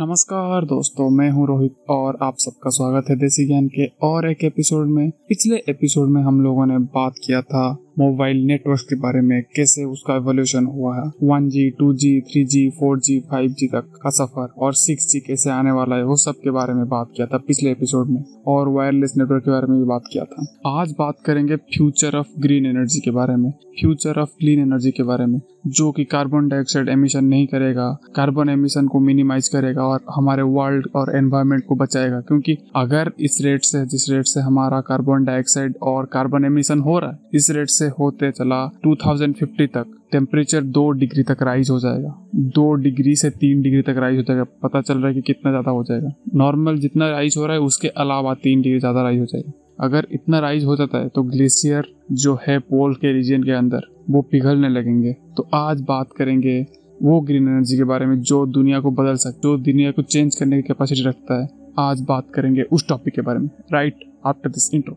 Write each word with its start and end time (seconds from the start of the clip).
नमस्कार 0.00 0.64
दोस्तों, 0.64 1.10
मैं 1.10 1.30
हूँ 1.30 1.46
रोहित 1.46 1.74
और 1.90 2.18
आप 2.22 2.34
सबका 2.38 2.70
स्वागत 2.70 3.04
है 3.10 3.16
देसी 3.16 3.46
ज्ञान 3.46 3.68
के 3.68 3.86
और 3.86 4.30
एक 4.30 4.44
एपिसोड 4.44 4.86
में। 4.86 5.10
पिछले 5.28 5.56
एपिसोड 5.56 6.08
में 6.08 6.22
हम 6.22 6.40
लोगों 6.40 6.66
ने 6.66 6.78
बात 6.78 7.14
किया 7.26 7.42
था 7.42 7.76
मोबाइल 7.98 8.36
नेटवर्क 8.46 8.80
के 8.80 8.96
बारे 8.96 9.20
में 9.20 9.42
कैसे 9.56 9.84
उसका 9.84 10.14
एवोल्यूशन 10.16 10.64
हुआ 10.66 10.96
है? 10.96 11.06
One 11.22 11.48
G 11.48 11.68
two 11.70 11.92
G 11.94 12.20
three 12.22 12.44
G 12.44 12.68
four 12.70 12.98
G 13.00 13.18
five 13.30 13.50
G 13.50 13.66
तक 13.66 13.92
का 14.02 14.10
सफ़र 14.10 14.48
और 14.58 14.74
सिक्स 14.74 15.06
जी 15.08 15.20
कैसे 15.20 15.50
आने 15.50 15.70
वाला 15.70 15.96
है, 15.96 16.04
वो 16.04 16.16
सब 16.16 16.40
के 16.44 16.50
बारे 16.50 16.74
में 16.74 16.88
बात 16.88 17.12
किया 17.16 17.26
था 17.26 17.38
पिछले 17.38 17.70
एपिसोड 17.70 18.10
में 18.10 18.22
और 18.46 18.68
वायरलेस 18.68 19.14
नेटवर्क 19.16 19.44
के 19.44 19.50
बारे 19.50 19.66
में 19.66 19.78
भी 19.78 19.84
बात 19.84 20.02
किया 20.12 20.24
था। 20.24 20.46
आज 20.70 20.94
बात 20.98 21.20
करेंगे 21.26 21.56
फ्यूचर 21.56 22.16
ऑफ़ 22.16 22.40
ग्रीन 22.40 22.66
एनर्जी 22.66 23.00
के 23.00 23.10
बारे 23.10 23.36
में 23.36 23.50
फ्यूचर 23.80 24.20
ऑफ़ 24.20 24.30
क्लीन 24.38 24.60
एनर्जी 24.60 24.90
के 24.90 25.02
बारे 25.02 25.24
में, 25.26 25.40
जो 25.66 25.90
कि 25.92 26.04
कार्बन 26.04 26.48
डाइऑक्साइड 26.48 26.88
एमिशन 26.88 27.24
नहीं 27.24 27.46
करेगा 27.46 27.88
कार्बन 28.16 28.48
एमिशन 28.48 28.86
को 28.86 29.00
मिनिमाइज 29.00 29.48
करेगा 29.48 29.82
और 29.82 30.04
हमारे 30.14 30.42
वर्ल्ड 30.42 30.86
और 30.96 31.16
एनवायरमेंट 31.16 31.64
को 31.68 31.76
बचाएगा, 31.76 32.20
क्योंकि 32.20 32.56
अगर 32.76 33.10
इस 33.20 33.38
रेट 33.42 33.62
से, 33.62 33.84
जिस 33.86 34.08
रेट 34.10 34.24
से 34.24 34.40
हमारा 34.40 34.80
कार्बन 34.80 35.24
डाइऑक्साइड 35.24 35.74
और 35.82 36.06
कार्बन 36.12 36.44
एमिशन 36.44 36.80
हो 36.80 36.98
रहा 36.98 37.10
है, 37.10 37.18
इस 37.34 37.50
रेट 37.50 37.68
से 37.68 37.83
होते 37.90 38.30
चला 38.32 38.64
2050 38.86 39.66
तक 39.68 39.94
टेम्परेचर 40.12 40.62
दो 40.62 40.90
डिग्री 40.92 41.22
तक 41.22 41.42
राइज 41.42 41.70
हो 41.70 41.78
जाएगा। 41.80 42.14
दो 42.54 42.72
डिग्री 42.74 43.14
से 43.16 43.30
तीन 43.32 43.62
डिग्री 43.62 43.82
तक 43.82 43.96
राइज 43.98 44.16
हो 44.16 44.22
जाएगा। 44.22 44.44
पता 44.62 44.80
चल 44.80 44.98
रहा 44.98 45.08
है 45.08 45.14
कि 45.14 45.22
कितना 45.22 45.50
ज़्यादा 45.50 45.70
हो 45.70 45.82
जाएगा। 45.84 46.12
नॉर्मल 46.34 46.78
जितना 46.78 47.10
राइज 47.10 47.34
हो 47.36 47.46
रहा 47.46 47.56
है, 47.56 47.62
उसके 47.62 47.88
अलावा 47.88 48.34
तीन 48.34 48.62
डिग्री 48.62 48.78
ज़्यादा 48.78 49.02
राइज 49.02 49.20
हो 49.20 49.26
जाएगा। 49.26 49.52
अगर 49.80 50.06
इतना 50.12 50.38
राइज 50.38 50.64
हो 50.64 50.76
जाता 50.76 50.98
है 50.98 51.08
तो 51.08 51.22
ग्लेशियर 51.24 51.86
जो 52.12 52.38
है 52.42 52.58
पोल 52.60 52.94
के 52.94 53.12
रीजन 53.12 53.42
के 53.42 53.52
अंदर, 53.52 53.86
वो 54.10 54.22
पिघलने 54.22 54.68
लगेंगे। 54.68 55.12
तो 55.36 55.48
आज 55.54 55.80
बात 55.80 56.12
करेंगे 56.12 56.64
वो 57.02 57.20
ग्रीन 57.20 57.48
एनर्जी 57.48 57.76
के 57.76 57.84
बारे 57.84 58.06
में, 58.06 58.20
जो 58.20 58.44
दुनिया 58.48 58.80
को 58.80 58.90
बदल 58.92 59.14
सकते 59.16 59.40
जो 59.42 59.56
दुनिया 59.58 59.90
को 59.90 60.02
चेंज 60.02 60.36
करने 60.36 60.56
की 60.56 60.62
कैपेसिटी 60.62 61.02
रखता 61.02 61.40
है। 61.42 61.48
आज 61.78 62.00
बात 62.00 62.26
करेंगे 62.34 62.62
उस 62.62 62.88
टॉपिक 62.88 63.14
के 63.14 63.22
बारे 63.22 63.38
में। 63.38 63.48
राइट 63.72 64.04
आफ्टर 64.26 64.50
दिस 64.50 64.72
इंट्रो 64.74 64.96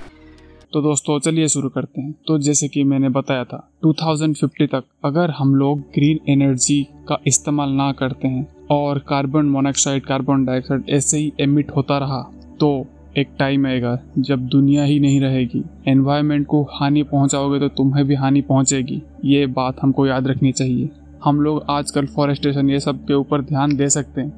तो 0.73 0.81
दोस्तों, 0.81 1.19
चलिए 1.19 1.47
शुरू 1.47 1.69
करते 1.69 2.01
हैं। 2.01 2.13
तो 2.27 2.37
जैसे 2.37 2.67
कि 2.67 2.83
मैंने 2.83 3.09
बताया 3.09 3.43
था 3.43 3.69
2050 3.83 4.67
तक 4.67 4.83
अगर 5.05 5.29
हम 5.29 5.55
लोग 5.55 5.79
ग्रीन 5.79 6.19
एनर्जी 6.29 6.81
का 7.07 7.17
इस्तेमाल 7.27 7.69
ना 7.69 7.91
करते 7.91 8.27
हैं 8.27 8.47
और 8.71 8.99
कार्बन 8.99 9.45
मोनोक्साइड 9.45 10.05
कार्बन 10.05 10.45
डाइऑक्साइड 10.45 10.83
ऐसे 10.89 11.17
ही 11.17 11.33
एमिट 11.39 11.71
होता 11.71 11.97
रहा 11.97 12.21
तो 12.59 12.87
एक 13.17 13.29
टाइम 13.39 13.67
आएगा 13.67 13.97
जब 14.17 14.47
दुनिया 14.47 14.83
ही 14.83 14.99
नहीं 14.99 15.21
रहेगी। 15.21 15.63
एनवायरमेंट 15.87 16.47
को 16.47 16.63
हानि 16.73 17.03
पहुंचाओगे 17.03 17.59
तो 17.59 17.67
तुम्हें 17.67 18.05
भी 18.07 18.15
हानि 18.15 18.41
पहुंचेगी। 18.41 19.01
ये 19.25 19.45
बात 19.45 19.81
हमको 19.81 20.07
याद 20.07 20.27
रखनी 20.27 20.51
चाहिए। 20.51 20.89
हम 21.23 21.41
लोग 21.41 21.63
आजकल 21.69 22.05
फॉरेस्टेशन 22.05 22.69
ये 22.69 22.79
सब 22.79 23.05
के 23.05 23.13
ऊपर 23.13 23.41
ध्यान 23.41 23.75
दे 23.75 23.89
सकते 23.89 24.21
हैं। 24.21 24.33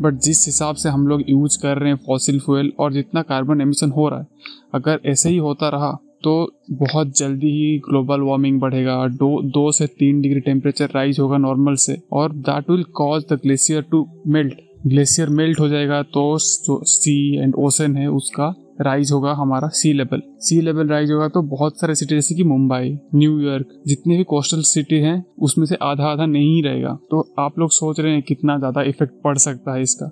बट 0.00 0.18
जिस 0.22 0.44
हिसाब 0.46 0.76
से 0.76 0.88
हम 0.88 1.06
लोग 1.08 1.22
यूज़ 1.28 1.58
कर 1.62 1.78
रहे 1.78 1.90
हैं 1.90 1.98
फॉसिल 2.06 2.38
फ्यूल 2.40 2.72
और 2.80 2.92
जितना 2.92 3.22
कार्बन 3.22 3.60
एमिशन 3.60 3.90
हो 3.90 4.08
रहा 4.08 4.20
है, 4.20 4.26
अगर 4.74 5.00
ऐसे 5.06 5.28
ही 5.28 5.36
होता 5.38 5.68
रहा 5.68 5.96
तो 6.24 6.32
बहुत 6.72 7.16
जल्दी 7.18 7.50
ही 7.50 7.78
ग्लोबल 7.80 8.20
वार्मिंग 8.20 8.60
बढ़ेगा। 8.60 8.96
दो 9.08 9.30
दो 9.44 9.70
से 9.72 9.86
तीन 9.98 10.20
डिग्री 10.20 10.40
टेम्परेचर 10.40 10.90
राइज 10.94 11.18
होगा 11.20 11.36
नॉर्मल 11.38 11.74
से 11.78 11.96
और 12.12 12.32
that 12.48 12.70
will 12.70 12.82
cause 12.94 13.24
the 13.30 13.38
glacier 13.42 13.82
to 13.90 14.06
melt 14.26 14.60
glacier 14.86 15.28
melt 15.30 15.60
हो 15.60 15.68
जाएगा 15.68 16.02
तो 16.04 16.22
जो 16.38 16.80
सी 16.84 17.14
एंड 17.36 17.54
ओशन 17.56 17.96
है, 17.96 18.06
उसका 18.08 18.54
राइज 18.80 19.10
होगा 19.12 19.32
हमारा 19.32 19.68
sea 19.70 19.92
level 19.92 20.22
sea 20.40 20.60
level 20.60 20.88
rise 20.88 21.10
होगा 21.12 21.28
तो 21.28 21.42
बहुत 21.48 21.80
सारे 21.80 21.94
सिटी 21.94 22.14
जैसे 22.14 22.34
कि 22.34 22.44
मुंबई 22.44 22.96
न्यूयॉर्क 23.14 23.68
जितने 23.86 24.16
भी 24.16 24.24
कोस्टल 24.24 24.62
सिटी 24.64 24.96
हैं, 24.96 25.24
उसमें 25.38 25.66
से 25.66 25.76
आधा 25.82 26.04
आधा 26.04 26.26
नहीं 26.26 26.62
रहेगा. 26.62 26.98
तो 27.10 27.20
आप 27.38 27.58
लोग 27.58 27.70
सोच 27.70 28.00
रहे 28.00 28.12
हैं 28.12 28.22
कितना 28.22 28.58
ज़्यादा 28.58 28.82
इफ़ेक्ट 28.84 29.14
पड़ 29.24 29.36
सकता 29.38 29.74
है 29.74 29.82
इसका. 29.82 30.06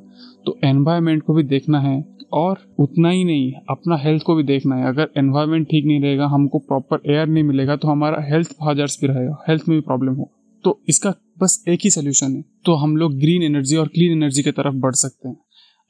तो 0.47 0.59
एनवायरमेंट 0.65 1.23
को 1.23 1.35
भी 1.35 1.43
देखना 1.45 1.81
है 1.81 2.05
और 2.35 2.59
उतना 2.81 3.11
ही 3.11 3.25
नहीं, 3.25 3.53
अपना 3.71 3.97
हेल्थ 3.97 4.23
को 4.23 4.35
भी 4.35 4.43
देखना 4.45 4.77
है. 4.77 4.87
अगर 4.89 5.09
एनवायरमेंट 5.19 5.67
ठीक 5.71 5.87
नहीं 5.87 6.01
रहेगा, 6.01 6.27
हमको 6.27 6.59
प्रॉपर 6.59 7.11
एयर 7.11 7.27
नहीं 7.27 7.45
मिलेगा 7.45 7.77
तो 7.77 7.89
हमारा 7.89 8.23
हेल्थ 8.29 8.57
हाजर्स 8.63 8.99
भी 9.01 9.07
रहेगा 9.07 9.45
हेल्थ 9.49 9.69
में 9.69 9.79
भी 9.79 9.81
प्रॉब्लम 9.83 10.15
हो. 10.15 10.31
तो 10.65 10.81
इसका 10.89 11.15
बस 11.41 11.63
एक 11.69 11.81
ही 11.85 11.91
सोल्यूशन 11.91 12.33
है. 12.33 12.45
तो 12.65 12.75
हम 12.75 12.97
लोग 12.97 13.19
ग्रीन 13.21 13.43
एनर्जी 13.43 13.77
और 13.77 13.89
क्लीन 13.89 14.13
एनर्जी 14.13 14.43
की 14.43 14.51
तरफ़ 14.53 14.75
बढ़ 14.77 14.95
सकते 14.95 15.29
हैं. 15.29 15.37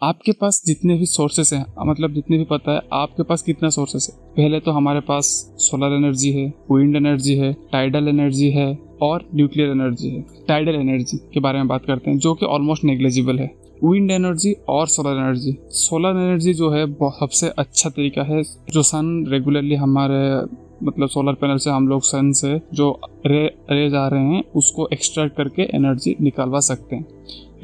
आपके 0.03 0.33
पास 0.33 0.61
जितने 0.67 0.95
भी 0.95 1.07
सोर्सेस 1.07 1.53
हैं 1.53 1.65
मतलब 1.87 2.15
जितने 2.15 2.39
भी 2.39 2.45
पता 2.45 2.73
है, 2.73 2.81
आपके 2.93 3.23
पास 3.23 3.43
कितना 3.43 3.69
सोर्सेस 3.69 4.09
है? 4.11 4.17
पहले 4.37 4.59
तो 4.61 4.71
हमारे 4.71 5.01
पास 5.01 5.27
सोलर 5.59 5.95
एनर्जी 5.95 6.33
है 6.33 6.45
विंड 6.73 6.97
एनर्जी 6.97 7.37
है 7.37 7.53
टाइडल 7.73 8.09
एनर्जी 8.09 8.51
है 8.51 8.67
और 9.03 9.25
न्यूक्लियर 9.35 9.71
एनर्जी 9.71 10.09
है। 10.09 10.25
टाइडल 10.49 10.75
एनर्जी 10.75 11.17
के 11.35 11.41
बारे 11.41 11.59
में 11.59 11.69
बात 11.69 11.85
करते 11.85 12.11
हैं, 12.11 12.19
जो 12.19 12.35
कि 12.35 12.47
ऑलमोस्ट 12.47 12.85
नेग्लेजिबल 12.85 13.39
है। 13.39 13.51
विंड 13.85 14.11
एनर्जी 14.11 14.53
और 14.69 14.87
सोलर 14.89 15.17
एनर्जी 15.17 15.57
सोलर 15.71 16.21
एनर्जी 16.21 16.55
जो 16.55 16.71
है 16.71 16.87
सबसे 16.93 17.49
अच्छा 17.49 17.91
तरीका 17.91 18.23
है, 18.25 18.43
जो 18.43 18.83
सन 18.83 19.25
रेगुलरली 19.29 19.75
हमारे 19.75 20.21
मतलब 20.87 21.09
सोलर 21.09 21.33
पैनल 21.33 21.57
से 21.57 21.71
हम 21.71 21.89
लोग 21.89 22.03
सन 22.03 22.31
से 22.33 22.61
जो 22.75 22.93
रे 23.27 23.45
रेज 23.71 23.95
आ 23.95 24.07
रहे 24.09 24.25
हैं, 24.25 24.45
उसको 24.57 24.89
एक्सट्रैक्ट 24.93 25.37
करके 25.37 25.63
एनर्जी 25.77 26.17
निकालवा 26.21 26.61
सकते 26.61 26.97
हैं। 26.97 27.07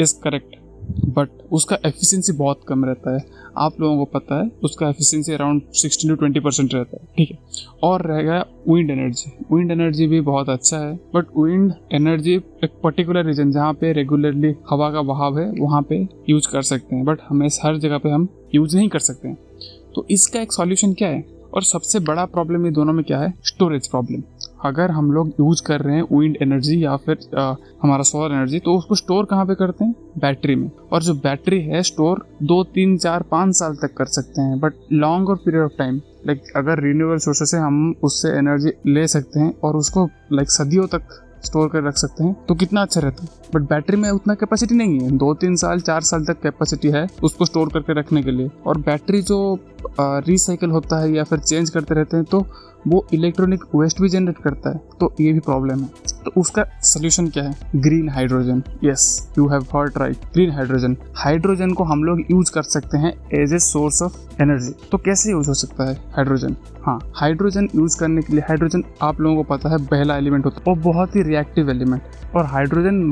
इस 0.00 0.12
करेक्ट 0.14 0.56
बट 1.00 1.28
उसका 1.52 1.78
एफिशिएंसी 1.86 2.32
बहुत 2.32 2.60
कम 2.68 2.84
रहता 2.84 3.14
है। 3.14 3.24
आप 3.58 3.80
लोगों 3.80 3.96
को 3.96 4.04
पता 4.04 4.42
है, 4.42 4.50
उसका 4.64 4.88
efficiency 4.88 5.32
around 5.32 5.62
sixteen 5.72 6.10
to 6.10 6.16
twenty 6.16 6.40
percent 6.40 6.74
रहता 6.74 6.98
है, 7.02 7.08
ठीक 7.16 7.30
है? 7.30 7.38
और 7.82 8.06
रह 8.06 8.22
गया 8.22 8.46
विंड 8.68 8.90
एनर्जी 8.90 9.32
विंड 9.52 9.70
एनर्जी 9.70 10.06
भी 10.06 10.20
बहुत 10.20 10.48
अच्छा 10.48 10.78
है 10.78 10.94
बट 11.14 11.26
विंड 11.38 11.72
एनर्जी 11.92 12.34
एक 12.34 12.70
पर्टिकुलर 12.82 13.26
रीजन 13.26 13.52
जहाँ 13.52 13.74
पे 13.74 13.92
रेगुलरली 13.92 14.54
हवा 14.70 14.90
का 14.90 15.02
बहाव 15.02 15.38
है, 15.38 15.50
वहाँ 15.50 15.82
पे 15.82 16.08
यूज़ 16.30 16.48
कर 16.48 16.62
सकते 16.62 16.96
हैं। 16.96 17.04
बट 17.04 17.18
हमें 17.28 17.48
हर 17.64 17.76
जगह 17.78 17.98
पे 17.98 18.10
हम 18.10 18.28
यूज़ 18.54 18.76
नहीं 18.76 18.88
कर 18.88 18.98
सकते 18.98 19.28
हैं। 19.28 19.38
तो 19.94 20.06
इसका 20.10 20.40
एक 20.40 20.52
सॉल्यूशन 20.52 20.92
क्या 20.92 21.08
है? 21.08 21.24
और 21.54 21.62
सबसे 21.62 21.98
बड़ा 21.98 22.24
प्रॉब्लम 22.24 22.64
ये 22.66 22.72
दोनों 22.72 22.92
में 22.92 23.04
क्या 23.04 23.20
है? 23.20 23.34
स्टोरेज 23.44 23.88
प्रॉब्लम 23.88 24.22
अगर 24.64 24.90
हम 24.90 25.10
लोग 25.12 25.28
यूज़ 25.30 25.62
कर 25.62 25.80
रहे 25.80 25.96
हैं 25.96 26.02
विंड 26.12 26.36
एनर्जी 26.42 26.82
या 26.84 26.96
फिर 26.96 27.18
आ, 27.38 27.54
हमारा 27.82 28.02
सोलर 28.02 28.34
एनर्जी 28.34 28.58
तो 28.58 28.76
उसको 28.78 28.94
स्टोर 28.94 29.24
कहाँ 29.24 29.46
पे 29.46 29.54
करते 29.54 29.84
हैं? 29.84 29.94
बैटरी 30.18 30.54
में। 30.54 30.70
और 30.92 31.02
जो 31.02 31.14
बैटरी 31.16 31.60
है 31.62 31.82
स्टोर 31.82 32.26
दो 32.42 32.62
तीन 32.64 32.96
चार 32.98 33.22
पाँच 33.22 33.54
साल 33.54 33.74
तक 33.74 33.94
कर 33.94 34.06
सकते 34.10 34.40
हैं। 34.40 34.60
बट 34.60 34.74
लॉन्ग 34.92 35.28
और 35.28 35.36
पीरियड 35.36 35.64
ऑफ़ 35.64 35.72
टाइम 35.78 36.00
लाइक 36.26 36.42
अगर 36.56 36.82
रिन्यूएबल 36.82 37.18
सोर्सेस 37.18 37.50
से 37.50 37.58
हम 37.58 37.94
उससे 38.02 38.36
एनर्जी 38.38 38.72
ले 38.86 39.06
सकते 39.08 39.40
हैं 39.40 39.52
और 39.64 39.76
उसको 39.76 40.08
लाइक 40.32 40.50
सदियों 40.50 40.86
तक 40.88 41.08
स्टोर 41.44 41.68
कर 41.68 41.82
रख 41.82 41.96
सकते 41.96 42.24
हैं 42.24 42.34
तो 42.48 42.54
कितना 42.54 42.82
अच्छा 42.82 43.00
रहता 43.00 43.22
है। 43.22 43.28
बट 43.54 43.68
बैटरी 43.68 43.96
में 43.96 44.08
उतना 44.10 44.34
कैपेसिटी 44.34 44.74
नहीं 44.74 44.98
है। 45.00 45.10
दो 45.10 45.32
तीन 45.34 45.56
साल 45.56 45.80
चार 45.80 46.00
साल 46.02 46.24
तक 46.24 46.40
कैपेसिटी 46.42 46.88
है 46.88 47.06
उसको 47.22 47.44
स्टोर 47.44 47.68
करके 47.68 47.98
रखने 47.98 48.22
के 48.22 48.30
लिए। 48.30 48.50
और 48.66 48.78
बैटरी 48.78 49.22
जो 49.22 49.58
रिसाइकल 50.00 50.70
होता 50.70 51.00
है 51.00 51.12
या 51.12 51.24
फिर 51.24 51.38
चेंज 51.40 51.70
करते 51.70 51.94
रहते 51.94 52.16
हैं 52.16 52.26
तो 52.26 52.44
वो 52.86 53.06
इलेक्ट्रॉनिक 53.14 53.64
वेस्ट 53.74 54.00
भी 54.00 54.08
जनरेट 54.08 54.38
करता 54.44 54.70
है 54.70 54.80
तो 55.00 55.12
ये 55.20 55.32
भी 55.32 55.40
प्रॉब्लम 55.40 55.80
है। 55.80 56.10
तो 56.24 56.30
उसका 56.40 56.64
सोल्यूशन 56.84 57.28
क्या 57.28 57.42
है? 57.44 57.54
Green 57.76 58.08
hydrogen 58.08 58.62
yes 58.84 59.04
you 59.38 59.46
have 59.48 59.66
heard 59.74 59.98
right 59.98 60.24
green 60.34 60.50
hydrogen 60.50 60.96
hydrogen 61.16 61.72
को 61.72 61.84
हम 61.84 62.04
लोग 62.04 62.20
यूज़ 62.30 62.52
कर 62.52 62.62
सकते 62.64 62.98
हैं 62.98 63.12
as 63.40 63.52
a 63.54 63.58
source 63.60 64.02
of 64.02 64.42
energy 64.42 64.72
तो 64.92 64.98
कैसे 64.98 65.30
यूज़ 65.30 65.48
हो 65.48 65.54
सकता 65.54 65.88
है 65.90 65.94
हाइड्रोजन 66.16 66.56
हाँ 66.86 66.98
हाइड्रोजन 67.16 67.68
यूज़ 67.74 67.98
करने 67.98 68.22
के 68.22 68.32
लिए 68.32 68.42
हाइड्रोजन 68.48 68.84
आप 69.02 69.20
लोगों 69.20 69.36
को 69.36 69.54
पता 69.54 69.70
है 69.70 69.78
पहला 69.86 70.16
एलिमेंट 70.16 70.44
होता 70.44 70.60
है। 70.60 70.64
वो 70.68 70.82
बहुत 70.82 71.16
ही 71.16 71.22
रिएक्टिव 71.22 71.70
एलिमेंट 71.70 72.36
और 72.36 72.46
हाइड्रोजन 72.46 73.02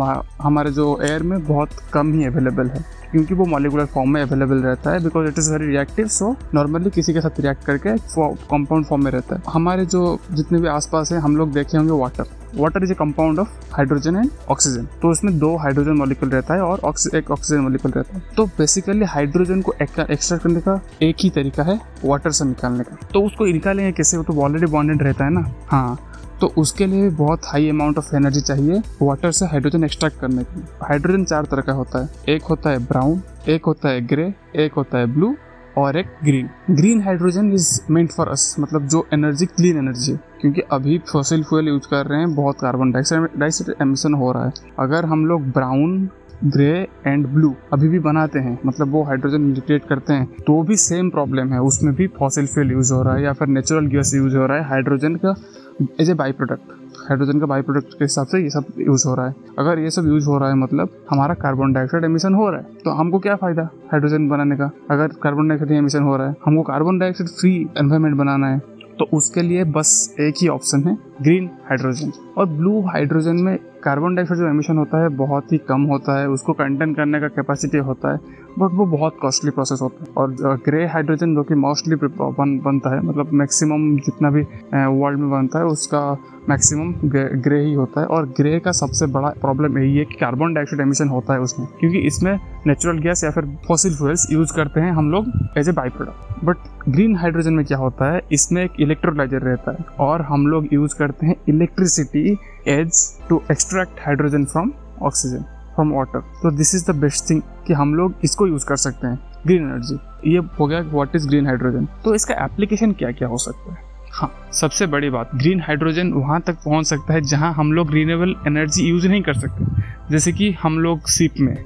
हमारे 0.43 0.71
जो 0.71 0.99
एयर 1.03 1.23
में 1.23 1.43
बहुत 1.47 1.71
कम 1.93 2.13
ही 2.15 2.25
अवेलेबल 2.25 2.69
है। 2.69 2.85
क्योंकि 3.13 3.35
वो 3.35 3.45
मॉलिकुलर 3.47 3.87
फॉर्म 3.87 4.11
में 4.11 4.21
अवेलेबल 4.23 4.63
रहता 4.63 4.91
है 4.91 5.03
because 5.05 5.29
it 5.29 5.39
is 5.39 5.53
very 5.53 5.67
reactive 5.67 6.09
so 6.09 6.35
normally 6.55 6.91
किसी 6.91 7.13
के 7.13 7.21
साथ 7.21 7.41
रिएक्ट 7.41 7.65
करके 7.65 7.97
कंपाउंड 8.17 8.87
फॉर्म 8.87 9.05
में 9.05 9.11
रहता 9.11 9.37
है। 9.37 9.43
हमारे 9.49 9.87
जो 9.87 10.19
जितने 10.33 10.61
भी 10.61 10.69
आसपास 10.69 11.13
है, 11.13 11.19
हम 11.19 11.37
लोग 11.37 11.53
देखे 11.53 11.77
होंगे 11.79 11.93
water 11.93 12.39
water 12.55 12.85
is 12.85 12.93
a 12.93 12.95
compound 12.95 13.39
of 13.39 13.49
hydrogen 13.75 14.17
and 14.17 14.31
oxygen 14.51 14.87
तो 15.03 15.11
उसमें 15.11 15.39
दो 15.39 15.57
हाइड्रोजन 15.57 15.97
मॉलिक्यूल 15.97 16.31
रहता 16.31 16.55
है 16.55 16.63
और 16.63 16.93
एक 17.17 17.31
ऑक्सीजन 17.31 17.61
मॉलिक्यूल 17.61 17.93
रहता 17.93 18.17
है। 18.17 18.23
तो 18.37 18.47
बेसिकली 18.59 19.05
हाइड्रोजन 19.07 19.61
को 19.61 19.75
एक्सट्रैक्ट 19.83 20.43
करने 20.43 20.61
का 20.61 20.81
एक 21.03 21.17
ही 21.21 21.31
तरीका 21.31 21.63
है 21.63 21.81
वाटर 22.05 22.31
से 22.31 22.45
निकालने 22.45 22.85
का। 22.85 22.97
तो 23.15 23.23
उसको 23.27 23.47
निकालेंगे 23.47 23.93
कैसे? 23.93 24.17
वो 24.17 24.23
तो 24.23 24.41
ऑलरेडी 24.43 24.67
बॉन्डेड 24.73 25.03
रहता 25.03 25.25
है 25.25 25.33
ना? 25.33 25.51
हाँ। 25.69 25.99
तो 26.41 26.53
उसके 26.59 26.87
लिए 26.87 27.03
भी 27.03 27.09
बहुत 27.17 27.47
हाई 27.47 27.69
अमाउंट 27.69 27.99
ऑफ़ 27.99 28.15
एनर्जी 28.17 28.41
चाहिए 28.41 28.81
वाटर 29.03 29.31
से 29.33 29.47
हाइड्रोजन 29.47 29.85
एक्सट्रैक्ट 29.85 30.21
करने 30.21 30.45
के 30.45 30.57
लिए। 30.57 30.65
हाइड्रोजन 30.83 31.25
चार 31.25 31.45
तरह 31.45 31.63
का 31.63 31.73
होता 31.73 32.03
है। 32.03 32.35
एक 32.35 32.43
होता 32.43 32.71
है 32.71 32.79
ब्राउन 32.87 33.21
एक 33.49 33.65
होता 33.67 33.89
है 33.89 34.07
ग्रे 34.07 34.33
एक 34.57 34.75
होता 34.75 34.99
है 34.99 35.07
ब्लू 35.15 35.35
और 35.79 35.97
एक 35.97 36.07
green 36.25 36.49
green 36.71 37.03
hydrogen 37.03 37.53
is 37.53 37.81
meant 37.91 38.13
for 38.13 38.29
us 38.29 38.55
मतलब 38.61 38.87
जो 38.87 39.07
एनर्जी 39.15 39.47
क्लीन 39.47 39.77
एनर्जी 39.79 40.13
है 40.13 40.19
क्योंकि 40.41 40.61
अभी 40.73 40.99
फॉसिल 41.13 41.43
फ्यूल 41.43 41.69
यूज़ 41.69 41.89
कर 41.91 42.07
रहे 42.07 42.19
हैं, 42.21 42.35
बहुत 42.35 42.57
कार्बन 42.61 42.91
डाइऑक्साइड 42.91 43.75
एमिशन 43.83 44.15
हो 44.15 44.33
रहा 44.33 44.45
है। 44.45 44.53
अगर 44.79 45.05
हम 45.07 45.27
लोग 45.27 45.51
ब्राउन 45.51 46.09
ग्रे 46.45 46.87
एंड 47.07 47.27
ब्लू 47.27 47.55
अभी 47.73 47.89
भी 47.89 47.99
बनाते 48.01 48.39
हैं 48.39 48.59
मतलब 48.67 48.93
वो 48.93 49.03
हाइड्रोजन 49.05 49.43
इंडिकेट 49.45 49.85
करते 49.85 50.13
हैं 50.13 50.27
तो 50.47 50.63
भी 50.63 50.77
सेम 50.79 51.11
प्रॉब्लम 51.11 51.53
है। 51.53 51.61
उसमें 51.63 51.95
भी 51.95 52.07
फॉसिल 52.19 52.47
फ्यूल 52.47 52.71
यूज़ 52.73 52.93
हो 52.93 53.03
रहा 53.03 53.15
है 53.15 53.23
या 53.25 53.33
फिर 53.33 53.49
नेचुरल 53.49 53.87
गैस 53.87 54.15
यूज़ 54.15 54.37
हो 54.37 54.47
रहा 54.47 54.59
है 54.59 54.69
हाइड्रोजन 54.69 55.17
का 55.17 55.35
as 55.81 56.11
a 56.11 56.15
by 56.15 56.33
product 56.33 56.73
hydrogen 57.01 57.41
का 57.41 57.47
बाई 57.47 57.63
प्रोडक्ट 57.63 57.93
के 57.93 58.05
हिसाब 58.05 58.27
से 58.27 58.43
ये 58.43 58.51
सब 58.51 58.65
यूज़ 58.79 59.07
हो 59.09 59.15
रहा 59.15 59.27
है। 59.27 59.35
अगर 59.59 59.79
ये 59.79 59.91
सब 59.91 60.07
यूज़ 60.07 60.27
हो 60.27 60.39
रहा 60.39 60.49
है 60.49 60.55
मतलब 60.55 60.89
हमारा 61.11 61.35
कार्बन 61.35 61.73
डाइऑक्साइड 61.73 62.05
एमिशन 62.05 62.35
हो 62.35 62.49
रहा 62.51 62.61
है 62.61 62.67
तो 62.85 62.91
हमको 62.91 63.19
क्या 63.19 63.37
फ़ायदा 63.37 63.63
हाइड्रोजन 63.93 64.29
बनाने 64.29 64.57
का? 64.57 64.71
अगर 64.91 65.09
कार्बन 65.23 65.49
डाइऑक्साइड 65.49 65.79
एमिशन 65.79 66.03
हो 66.03 66.17
रहा 66.17 66.29
है, 66.29 66.35
हमको 66.47 66.63
कार्बन 66.63 66.99
डाइऑक्साइड 66.99 67.31
फ्री 67.31 67.55
एनवायरमेंट 67.79 68.17
बनाना 68.17 68.49
है 68.49 68.59
तो 68.99 69.09
उसके 69.13 69.43
लिए 69.43 69.65
बस 69.73 70.15
एक 70.21 70.35
ही 70.43 70.49
ऑप्शन 70.49 70.83
है 70.85 70.97
ग्रीन 71.23 71.51
हाइड्रोजन 71.69 72.13
और 72.39 72.47
ब्लू 72.49 72.81
हाइड्रोजन 72.83 73.37
में 73.37 73.59
कार्बन 73.85 74.15
डाइऑक्साइड 74.15 74.41
जो 74.41 74.49
एमिशन 74.49 74.79
होता 74.79 75.03
है 75.03 75.09
बहुत 75.17 75.53
ही 75.53 75.59
कम 75.69 75.83
होता 75.91 76.19
है 76.21 76.29
उसको 76.29 76.53
कंटेन 76.53 76.95
करने 76.95 77.21
का 77.21 77.29
कैपेसिटी 77.29 77.79
होता 77.89 78.13
है 78.13 78.39
बट 78.59 78.73
वो 78.75 78.85
बहुत 78.87 79.17
कॉस्टली 79.23 79.51
प्रोसेस 79.51 79.79
होता 79.83 80.05
है। 80.05 80.13
और 80.19 80.59
ग्रे 80.65 80.87
हाइड्रोजन 80.87 81.35
जो 81.35 81.43
कि 81.43 81.55
मोस्टली 81.57 81.97
बन, 81.97 82.59
बनता 82.65 82.95
है 82.95 83.01
मतलब 83.03 83.33
मैक्सिमम 83.33 83.97
जितना 83.99 84.31
भी 84.31 84.43
वर्ल्ड 84.73 85.19
में 85.19 85.31
बनता 85.31 85.59
है 85.59 85.65
उसका 85.67 86.01
मैक्सिमम 86.49 86.93
ग्रे 87.05 87.61
ही 87.65 87.73
होता 87.75 88.01
है। 88.01 88.07
और 88.07 88.27
ग्रे 88.37 88.59
का 88.61 88.73
सबसे 88.73 89.07
बड़ा 89.13 89.29
प्रॉब्लम 89.41 89.79
यही 89.79 89.97
है 89.97 90.05
कि 90.05 90.15
कार्बन 90.21 90.55
डाइऑक्साइड 90.55 90.81
एमिशन 90.81 91.09
होता 91.09 91.35
है 91.35 91.41
उसमें 91.41 91.69
क्योंकि 91.81 91.99
इसमें 92.07 92.33
नेचुरल 92.67 92.99
गैस 92.99 93.25
या 93.25 93.31
फिर 93.31 93.47
फॉसिल 93.69 93.95
फ्यूल्स 93.97 94.27
यूज़ 94.33 94.53
करते 94.57 94.81
हैं 94.81 94.93
हम 94.93 95.11
लोग 95.11 95.33
as 95.59 95.69
a 95.69 95.73
by 95.73 95.89
product 95.89 96.45
but 96.45 96.57
green 96.89 97.17
hydrogen 97.17 97.55
में 97.55 97.65
क्या 97.65 97.79
होता 97.79 98.13
है 98.13 98.21
इसमें 98.33 98.63
एक 98.65 98.81
इलेक्ट्रोलाइजर 98.81 99.43
रहता 99.43 99.73
है 99.73 99.85
और 100.01 100.23
हम 100.23 100.47
लोग 100.47 100.67
यूज़ 100.73 100.95
करते 100.99 101.27
हैं 101.27 101.35
electricity 101.49 102.37
as 102.69 103.03
to 103.29 103.43
extract 103.51 104.01
hydrogen 104.07 104.45
from 104.45 104.73
oxygen 105.03 105.43
from 105.75 105.93
water 105.93 106.21
तो 106.43 106.51
this 106.51 106.75
is 106.75 106.91
the 106.91 106.95
best 106.97 107.31
thing 107.31 107.43
कि 107.67 107.73
हम 107.73 107.95
लोग 107.95 108.15
इसको 108.25 108.47
यूज़ 108.47 108.67
कर 108.67 108.77
सकते 108.77 109.07
हैं 109.07 109.19
ग्रीन 109.47 109.63
एनर्जी 109.63 109.99
ये 110.33 110.39
हो 110.61 110.67
गया 110.67 110.81
व्हाट 110.81 111.17
इज़ 111.17 111.29
ग्रीन 111.29 111.47
हाइड्रोजन 111.47 111.87
तो 112.05 112.15
इसका 112.15 112.35
एप्लीकेशन 112.45 112.93
क्या 112.93 113.11
क्या 113.11 113.29
हो 113.29 113.39
सकता 113.39 113.73
है? 113.73 113.79
हाँ 114.13 114.31
सबसे 114.53 114.87
बड़ी 114.87 115.11
बात 115.11 115.31
ग्रीन 115.35 115.61
हाइड्रोजन 115.61 116.13
वहाँ 116.13 116.41
तक 116.41 116.57
पहुँच 116.65 116.87
सकता 116.87 117.15
है 117.15 117.21
जहाँ 117.21 117.53
हम 117.55 117.73
लोग 117.73 117.93
रिन्यूएबल 117.93 118.35
एनर्जी 118.47 118.89
यूज़ 118.89 119.07
नहीं 119.09 119.23
कर 119.23 119.35
सकते। 119.35 119.83
जैसे 120.11 120.33
कि 120.33 120.51
हम 120.63 120.79
लोग 120.79 121.09
शिप 121.09 121.35
में 121.41 121.57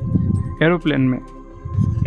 एरोप्लेन 0.63 1.01
में 1.01 1.19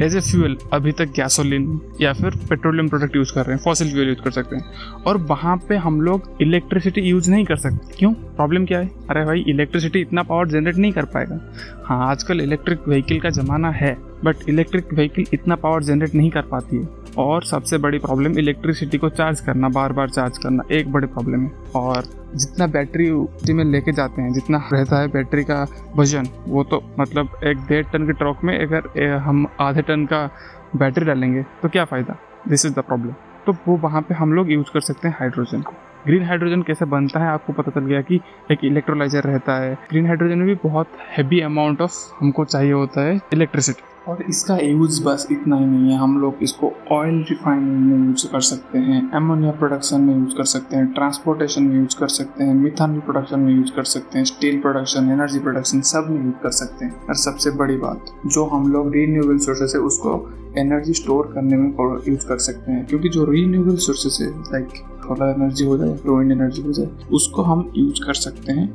एज 0.01 0.15
ए 0.15 0.19
फ्यूल 0.21 0.57
अभी 0.73 0.91
तक 0.91 1.11
गैसोलिन 1.15 1.79
या 2.01 2.11
फिर 2.13 2.35
पेट्रोलियम 2.49 2.87
प्रोडक्ट 2.89 3.15
यूज़ 3.15 3.33
कर 3.33 3.45
रहे 3.45 3.55
हैं 3.55 3.63
फॉसिल 3.63 3.91
फ्यूल 3.91 4.07
यूज़ 4.07 4.19
कर 4.21 4.31
सकते 4.31 4.55
हैं। 4.55 5.01
और 5.07 5.17
वहाँ 5.29 5.55
पे 5.69 5.75
हम 5.75 5.99
लोग 6.01 6.29
इलेक्ट्रिसिटी 6.41 7.01
यूज़ 7.01 7.29
नहीं 7.31 7.45
कर 7.45 7.55
सकते। 7.55 7.95
क्यों? 7.97 8.11
प्रॉब्लम 8.13 8.65
क्या 8.65 8.79
है? 8.79 8.89
अरे 9.09 9.23
भाई 9.25 9.43
इलेक्ट्रिसिटी 9.49 10.01
इतना 10.01 10.23
पावर 10.23 10.47
जनरेट 10.47 10.77
नहीं 10.77 10.91
कर 10.91 11.05
पाएगा। 11.05 11.39
हाँ 11.85 12.09
आजकल 12.09 12.41
इलेक्ट्रिक 12.41 12.87
व्हीकल 12.87 13.19
का 13.19 13.29
ज़माना 13.29 13.71
है 13.71 13.95
बट 14.25 14.49
इलेक्ट्रिक 14.49 14.93
व्हीकल 14.93 15.25
इतना 15.33 15.55
पावर 15.55 15.83
जनरेट 15.83 16.15
नहीं 16.15 16.29
कर 16.31 16.41
पाती 16.51 16.77
है। 16.77 17.06
और 17.17 17.43
सबसे 17.45 17.77
बड़ी 17.77 17.99
प्रॉब्लम 17.99 18.37
इलेक्ट्रिसिटी 18.39 18.97
को 18.97 19.09
चार्ज 19.11 19.39
करना 19.39 19.69
बार 19.69 19.93
बार 19.93 20.09
चार्ज 20.09 20.37
करना 20.37 20.63
एक 20.71 20.91
बड़ी 20.91 21.07
प्रॉब्लम 21.07 21.43
है। 21.43 21.51
और 21.75 22.03
जितना 22.35 22.67
बैटरी 22.67 23.09
में 23.53 23.63
लेके 23.65 23.91
जाते 23.91 24.21
हैं, 24.21 24.33
जितना 24.33 24.63
रहता 24.73 24.99
है 24.99 25.07
बैटरी 25.07 25.43
का 25.43 25.65
वज़न, 25.95 26.27
वो 26.47 26.63
तो 26.63 26.81
मतलब 26.99 27.39
एक 27.43 27.65
डेढ़ 27.67 27.85
टन 27.85 28.05
के 28.07 28.13
ट्रक 28.13 28.43
में 28.43 28.57
अगर 28.59 29.17
हम 29.19 29.45
आधे 29.61 29.81
टन 29.81 30.05
का 30.05 30.29
बैटरी 30.75 31.05
डालेंगे 31.05 31.43
तो 31.61 31.69
क्या 31.69 31.85
फ़ायदा? 31.85 32.17
दिस 32.47 32.65
इज़ 32.65 32.73
द 32.73 32.79
प्रॉब्लम 32.81 33.13
तो 33.45 33.53
वो 33.67 33.75
वहाँ 33.77 34.01
पे 34.01 34.13
हम 34.13 34.33
लोग 34.33 34.51
यूज़ 34.51 34.71
कर 34.73 34.79
सकते 34.81 35.07
हैं 35.07 35.15
हाइड्रोजन 35.19 35.61
को। 35.61 35.73
ग्रीन 36.05 36.23
हाइड्रोजन 36.23 36.61
कैसे 36.61 36.85
बनता 36.85 37.19
है, 37.19 37.27
आपको 37.27 37.53
पता 37.53 37.71
चल 37.71 37.85
गया 37.85 38.01
कि 38.01 38.19
एक 38.51 38.63
इलेक्ट्रोलाइजर 38.63 39.23
रहता 39.23 39.55
है। 39.61 39.73
ग्रीन 39.89 40.07
हाइड्रोजन 40.07 40.37
में 40.37 40.47
भी 40.47 40.55
बहुत 40.63 40.91
हैवी 41.17 41.39
अमाउंट 41.41 41.81
ऑफ़ 41.81 41.93
हमको 42.19 42.45
चाहिए 42.45 42.71
होता 42.73 43.01
है 43.01 43.19
इलेक्ट्रिसिटी 43.33 43.83
और 44.07 44.21
इसका 44.29 44.55
यूज़ 44.57 45.03
बस 45.03 45.27
इतना 45.31 45.55
ही 45.57 45.65
नहीं 45.65 45.91
है। 45.91 45.97
हम 45.97 46.17
लोग 46.21 46.43
इसको 46.43 46.71
ऑयल 46.91 47.15
रिफाइनिंग 47.29 47.77
में 47.85 48.07
यूज़ 48.07 48.27
कर 48.27 48.41
सकते 48.41 48.77
हैं 48.79 48.99
एमोनिया 49.17 49.51
प्रोडक्शन 49.51 50.01
में 50.01 50.13
यूज़ 50.15 50.35
कर 50.37 50.43
सकते 50.43 50.75
हैं 50.75 50.91
ट्रांसपोर्टेशन 50.93 51.63
में 51.63 51.75
यूज़ 51.75 51.97
कर 51.99 52.07
सकते 52.07 52.43
हैं 52.43 52.53
मिथानल 52.53 52.99
प्रोडक्शन 52.99 53.39
में 53.39 53.53
यूज़ 53.55 53.71
कर 53.71 53.83
सकते 53.83 54.17
हैं 54.17 54.25
स्टील 54.25 54.59
प्रोडक्शन 54.61 55.09
एनर्जी 55.11 55.39
प्रोडक्शन 55.39 55.81
सब 55.81 56.07
में 56.09 56.23
यूज़ 56.25 56.35
कर 56.43 56.51
सकते 56.51 56.85
हैं। 56.85 56.93
और 57.07 57.15
सबसे 57.15 57.51
बड़ी 57.51 57.77
बात, 57.77 58.05
जो 58.25 58.45
हम 58.45 58.71
लोग 58.73 58.91
रीन्यूएबल 58.93 59.37
सोर्सेस 59.37 59.73
है 59.75 59.81
उसको 59.81 60.13
एनर्जी 60.57 60.93
स्टोर 60.93 61.31
करने 61.33 61.57
में 61.57 61.67
यूज़ 62.07 62.27
कर 62.27 62.37
सकते 62.37 62.71
हैं। 62.71 62.85
क्योंकि 62.85 63.09
जो 63.09 63.25
रीन्यूएबल 63.25 63.75
सोर्सेस 63.87 64.17
है 64.21 64.29
लाइक 64.29 64.67
सोलर 65.07 65.29
एनर्जी 65.29 65.65
हो 65.65 65.77
जाए 65.77 65.89
विंड 66.07 66.31
एनर्जी 66.31 66.61
हो 66.61 66.71
जाए, 66.71 66.87
उसको 67.11 67.41
हम 67.41 67.71
यूज़ 67.77 68.05
कर 68.05 68.13
सकते 68.13 68.51
हैं 68.51 68.69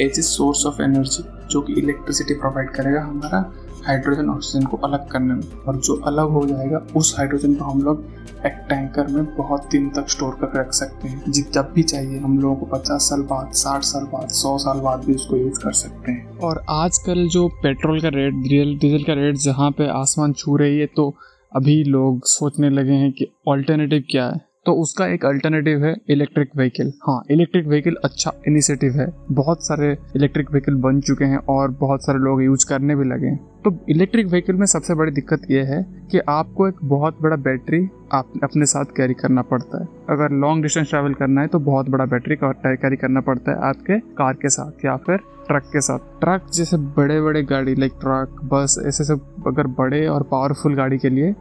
as 0.00 0.18
a 0.18 0.22
source 0.22 0.66
of 0.66 0.82
energy 0.82 1.22
जो 1.50 1.60
कि 1.60 1.72
इलेक्ट्रिसिटी 1.72 2.34
प्रोवाइड 2.34 2.70
करेगा 2.70 3.02
हमारा 3.02 3.40
हाइड्रोजन 3.86 4.28
ऑक्सीजन 4.28 4.66
को 4.66 4.76
अलग 4.76 5.08
करने 5.08 5.34
में। 5.34 5.62
और 5.68 5.76
जो 5.76 5.94
अलग 5.94 6.28
हो 6.28 6.46
जाएगा, 6.46 6.86
उस 6.96 7.14
हाइड्रोजन 7.18 7.54
को 7.54 7.64
हम 7.64 7.82
लोग 7.82 8.04
एक 8.46 8.52
टैंकर 8.68 9.06
में 9.06 9.36
बहुत 9.36 9.68
दिन 9.72 9.90
तक 9.90 10.08
स्टोर 10.08 10.34
कर 10.34 10.60
रख 10.60 10.72
सकते 10.72 11.08
हैं। 11.08 11.24
जित, 11.28 11.52
जब 11.52 11.72
भी 11.74 11.82
चाहिए, 11.82 12.18
हम 12.18 12.38
लोगों 12.38 12.56
को 12.56 12.66
पचास 12.66 13.02
साल 13.02 13.22
बाद, 13.22 13.50
साठ 13.52 13.82
साल 13.82 14.04
बाद, 14.04 14.28
सौ 14.28 14.58
साल 14.58 14.80
बाद 14.80 15.04
भी 15.04 15.14
उसको 15.14 15.36
यूज़ 15.36 15.60
कर 15.60 15.72
सकते 15.72 16.12
हैं। 16.12 16.38
और 16.38 16.64
आजकल 16.70 17.28
जो 17.28 17.48
पेट्रोल 17.48 18.00
का 18.00 18.08
रेट 18.08 18.34
डीजल 18.78 19.02
का 19.02 19.12
रेट 19.12 19.36
जहाँ 19.36 19.70
पे 19.70 19.88
आसमान 19.88 20.32
छू 20.32 20.56
रही 20.56 20.78
है 20.78 20.86
तो 20.86 21.14
अभी 21.56 21.84
लोग 21.84 22.20
सोचने 22.24 22.70
लगे 22.70 22.92
हैं 22.92 23.12
कि 23.12 23.26
ऑल्टरनेटिव 23.48 24.04
क्या 24.10 24.26
है। 24.26 24.49
तो 24.66 24.72
उसका 24.74 25.06
एक 25.06 25.24
अल्टरनेटिव 25.24 25.84
है 25.84 25.94
इलेक्ट्रिक 26.10 26.50
व्हीकल 26.56 26.92
हाँ 27.02 27.22
इलेक्ट्रिक 27.30 27.66
व्हीकल 27.66 27.94
अच्छा 28.04 28.32
इनिशिएटिव 28.48 28.92
है. 28.92 29.06
बहुत 29.32 29.62
सारे 29.66 29.90
इलेक्ट्रिक 30.16 30.50
व्हीकल 30.50 30.74
बन 30.82 31.00
चुके 31.00 31.24
हैं 31.24 31.38
और 31.50 31.70
बहुत 31.80 32.04
सारे 32.04 32.18
लोग 32.18 32.42
यूज़ 32.42 32.66
करने 32.68 32.96
भी 32.96 33.04
लगे 33.04 33.26
हैं. 33.26 33.38
तो 33.64 33.72
इलेक्ट्रिक 33.90 34.26
व्हीकल 34.26 34.54
में 34.54 34.66
सबसे 34.66 34.94
बड़ी 34.94 35.12
दिक्कत 35.12 35.50
यह 35.50 35.66
है 35.66 35.82
कि 36.10 36.18
आपको 36.28 36.68
एक 36.68 36.84
बहुत 36.84 37.22
बड़ा 37.22 37.36
बैटरी 37.38 37.82
आप 38.12 38.32
अपने 38.44 38.66
साथ 38.66 38.94
कैरी 38.96 39.14
करना 39.14 39.42
पड़ता 39.44 39.80
है. 39.82 39.88
अगर 40.10 40.32
लॉन्ग 40.40 40.62
डिस्टेंस 40.62 40.90
ट्रैवल 40.90 41.14
करना 41.14 41.40
है 41.40 41.46
तो 41.46 41.58
बहुत 41.60 41.88
बड़ा 41.90 42.04
बैटरी 42.06 42.36
कैरी 42.42 42.96
करना 42.96 43.20
पड़ता 43.20 43.52
है 43.52 43.68
आपके 43.68 43.98
कार 44.16 44.34
के 44.42 44.48
साथ 44.50 44.84
या 44.84 44.96
फिर 44.98 45.16
ट्रक 45.46 45.70
के 45.72 45.80
साथ. 45.80 45.98
ट्रक 46.20 46.50
जैसे 46.54 46.76
बड़े 46.96 47.20
बड़े 47.20 47.42
गाड़ी 47.44 47.74
लाइक 47.74 47.92
ट्रक 48.00 48.40
बस 48.52 48.82
ऐसे 48.86 49.04
सब 49.04 49.44
अगर 49.46 49.66
बड़े 49.78 50.06
और 50.08 50.22
पावरफुल 50.30 50.74
गाड़ी 50.74 50.98
के 50.98 51.10
लिए 51.10 51.34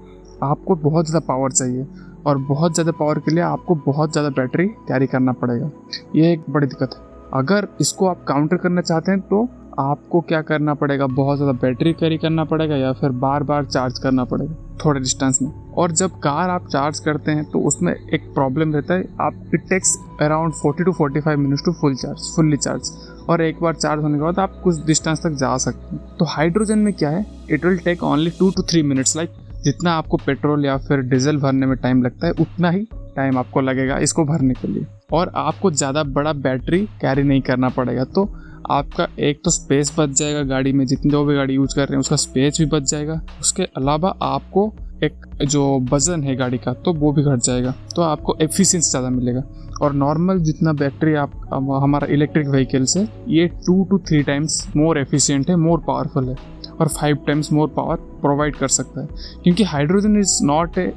आपको 0.43 0.75
बहुत 0.83 1.07
ज़्यादा 1.07 1.25
पावर 1.27 1.51
चाहिए. 1.51 1.85
और 2.25 2.37
बहुत 2.39 2.73
ज़्यादा 2.73 2.91
पावर 2.93 3.19
के 3.19 3.31
लिए 3.31 3.43
आपको 3.43 3.75
बहुत 3.85 4.11
ज़्यादा 4.11 4.29
बैटरी 4.31 4.67
कैरी 4.87 5.07
करना 5.07 5.31
पड़ेगा। 5.33 5.69
ये 6.15 6.31
एक 6.33 6.43
बड़ी 6.49 6.67
दिक्कत 6.67 6.95
है। 6.95 7.07
अगर 7.33 7.67
इसको 7.81 8.07
आप 8.07 8.23
काउंटर 8.27 8.57
करना 8.57 8.81
चाहते 8.81 9.11
हैं 9.11 9.21
तो 9.21 9.47
आपको 9.79 10.19
क्या 10.21 10.41
करना 10.41 10.73
पड़ेगा? 10.73 11.05
बहुत 11.07 11.37
ज़्यादा 11.37 11.53
बैटरी 11.59 11.91
कैरी 11.93 12.17
करना 12.17 12.43
पड़ेगा 12.45 12.75
या 12.75 12.91
फिर 12.93 13.09
बार 13.19 13.43
बार 13.43 13.65
चार्ज 13.65 13.99
करना 13.99 14.23
पड़ेगा 14.25 14.55
थोड़े 14.83 14.99
डिस्टेंस 14.99 15.39
में। 15.41 15.49
और 15.73 15.91
जब 15.91 16.19
कार 16.19 16.49
आप 16.49 16.67
चार्ज 16.67 16.99
करते 16.99 17.31
हैं 17.31 17.45
तो 17.51 17.59
उसमें 17.67 17.93
एक 17.93 18.33
प्रॉब्लम 18.33 18.73
रहता 18.73 18.93
है। 18.93 19.03
आप 19.21 19.51
it 19.53 19.67
takes 19.69 19.97
around 20.21 20.53
40 20.55 20.85
to 20.85 20.91
45 20.95 21.37
minutes 21.37 21.63
to 21.65 21.71
full 21.73 21.95
charge 21.95 22.31
fully 22.35 22.57
charge 22.57 22.91
और 23.29 23.41
एक 23.41 23.59
बार 23.61 23.75
चार्ज 23.75 24.03
होने 24.03 24.17
के 24.17 24.23
बाद 24.23 24.39
आप 24.39 24.59
कुछ 24.63 24.85
डिस्टेंस 24.85 25.19
तक 25.23 25.37
जा 25.39 25.55
सकते 25.59 25.95
हैं। 25.95 26.17
तो 26.19 26.25
हाइड्रोजन 26.27 26.79
में 26.79 26.93
क्या 26.93 27.09
है? 27.09 27.25
It 27.49 27.65
will 27.65 27.77
take 27.79 28.03
only 28.03 28.29
two 28.39 28.49
two 28.51 28.63
three 28.63 28.83
minutes 28.83 29.15
like 29.17 29.33
जितना 29.63 29.91
आपको 29.91 30.17
पेट्रोल 30.17 30.65
या 30.65 30.77
फिर 30.79 30.99
डीजल 31.09 31.37
भरने 31.37 31.65
में 31.65 31.75
टाइम 31.77 32.03
लगता 32.03 32.27
है, 32.27 32.33
उतना 32.33 32.69
ही 32.69 32.87
टाइम 33.15 33.37
आपको 33.37 33.61
लगेगा 33.61 33.97
इसको 33.99 34.25
भरने 34.25 34.53
के 34.53 34.67
लिए। 34.67 34.85
और 35.13 35.31
आपको 35.35 35.71
ज़्यादा 35.71 36.03
बड़ा 36.09 36.33
बैटरी 36.35 36.79
कैरी 37.01 37.23
नहीं 37.23 37.41
करना 37.41 37.69
पड़ेगा। 37.69 38.03
तो 38.05 38.29
आपका 38.71 39.07
एक 39.19 39.41
तो 39.45 39.51
स्पेस 39.51 39.93
बच 39.99 40.09
जाएगा 40.09 40.41
गाड़ी 40.45 40.71
में, 40.73 40.85
जितनी 40.85 41.11
जो 41.11 41.23
भी 41.25 41.35
गाड़ी 41.35 41.53
यूज़ 41.53 41.75
कर 41.75 41.81
रहे 41.81 41.93
हैं, 41.93 41.99
उसका 41.99 42.15
स्पेस 42.15 42.57
भी 42.59 42.65
बच 42.67 42.83
जाएगा। 42.83 43.21
उसके 43.41 43.63
अलावा 43.77 44.15
आपको 44.21 44.71
एक 45.03 45.21
जो 45.43 45.63
वज़न 45.91 46.23
है 46.23 46.35
गाड़ी 46.35 46.57
का 46.57 46.73
तो 46.75 46.93
वो 46.93 47.11
भी 47.13 47.23
घट 47.23 47.39
जाएगा। 47.39 47.73
तो 47.95 48.01
आपको 48.01 48.35
एफिशिएंसी 48.41 48.89
ज़्यादा 48.89 49.09
मिलेगा। 49.09 49.43
और 49.81 49.93
नॉर्मल 49.93 50.39
जितना 50.39 50.73
बैटरी 50.73 51.13
आप, 51.15 51.31
हमारा 51.53 52.07
इलेक्ट्रिक 52.13 52.47
व्हीकल 52.47 52.85
से, 52.85 53.07
ये 53.27 53.47
two 53.65 53.83
two 53.83 53.97
three 53.99 54.21
times 54.23 54.65
more 54.77 54.97
efficient 54.99 55.49
है 55.49 55.55
मोर 55.55 55.83
पावरफुल 55.87 56.29
है। 56.29 56.35
और 56.79 56.87
five 56.89 57.17
times 57.27 57.51
more 57.53 57.67
power 57.67 57.95
provide 58.21 58.55
कर 58.55 58.67
सकता 58.69 59.01
है। 59.01 59.07
क्योंकि 59.43 59.63
hydrogen 59.63 60.19
is 60.19 60.39
not 60.43 60.77
a 60.77 60.91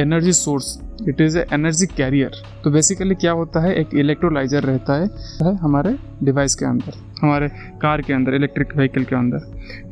energy 0.00 0.32
source 0.32 0.78
it 1.08 1.20
is 1.20 1.38
a 1.38 1.44
energy 1.52 1.86
carrier 1.86 2.42
तो 2.64 2.70
बेसिकली 2.70 3.14
क्या 3.14 3.32
होता 3.32 3.60
है? 3.60 3.74
एक 3.74 3.94
इलेक्ट्रोलाइजर 3.94 4.62
रहता 4.62 4.94
है, 4.94 5.06
है 5.42 5.56
हमारे 5.56 5.96
डिवाइस 6.22 6.54
के 6.54 6.64
अंदर 6.64 6.98
हमारे 7.22 7.48
कार 7.82 8.00
के 8.00 8.12
अंदर 8.12 8.34
इलेक्ट्रिक 8.34 8.76
व्हीकल 8.76 9.04
के 9.04 9.16
अंदर। 9.16 9.38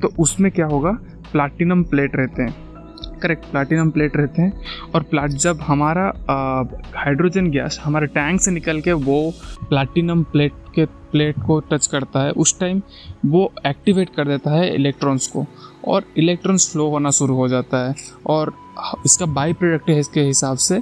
तो 0.03 0.13
उसमें 0.19 0.51
क्या 0.53 0.67
होगा? 0.67 0.91
प्लाटिनम 1.33 1.83
प्लेट 1.85 2.17
रहते 2.17 2.43
हैं। 2.43 2.55
करेक्ट 3.23 3.45
प्लाटिनम 3.45 3.91
प्लेट 3.91 4.17
रहते 4.17 4.43
हैं। 4.43 4.53
और 4.95 5.03
प्लाट 5.03 5.31
जब 5.31 5.59
हमारा 5.61 6.03
हाइड्रोजन 6.97 7.51
गैस 7.51 7.81
हमारे 7.85 8.07
टैंक 8.07 8.41
से 8.41 8.51
निकल 8.51 8.81
के 8.81 8.93
वो 8.93 9.33
प्लाटिनम 9.69 10.23
प्लेट 10.23 10.53
के 10.75 10.85
प्लेट 11.15 11.37
को 11.47 11.59
टच 11.63 11.87
करता 11.87 12.23
है, 12.23 12.31
उस 12.33 12.59
टाइम 12.61 12.81
वो 13.27 13.53
एक्टिवेट 13.67 14.15
कर 14.17 14.29
देता 14.29 14.51
है 14.51 14.75
इलेक्ट्रॉन्स 14.75 15.27
को 15.27 15.45
और 15.89 16.05
इलेक्ट्रॉन्स 16.19 16.71
फ्लो 16.73 16.89
होना 16.91 17.11
शुरू 17.13 17.35
हो 17.35 17.49
जाता 17.49 17.87
है 17.87 17.95
और 18.27 18.53
इसका 19.07 19.27
बाई 19.29 19.53
प्रोडक्ट 19.53 19.91
है 19.91 19.99
इसके 20.01 20.23
हिसाब 20.23 20.57
से 20.59 20.81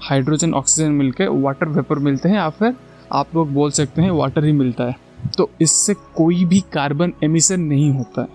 हाइड्रोजन, 0.00 0.54
ऑक्सीजन 0.54 0.90
मिलकर 0.92 1.28
वाटर 1.30 1.68
वेपर 1.68 1.98
मिलते 2.00 2.28
हैं 2.28 2.36
या 2.36 2.48
फिर 2.50 2.74
आप 3.12 3.34
लोग 3.34 3.52
बोल 3.52 3.70
सकते 3.70 4.02
हैं 4.02 4.10
वाटर 4.12 4.44
ही 4.44 4.52
मिलता 4.52 4.84
है। 4.84 4.96
तो 5.36 5.48
इससे 5.60 5.94
कोई 6.16 6.44
भी 6.44 6.60
कार्बन 6.72 7.12
एमिशन 7.24 7.60
नहीं 7.60 7.90
होता 7.90 8.22
है, 8.22 8.28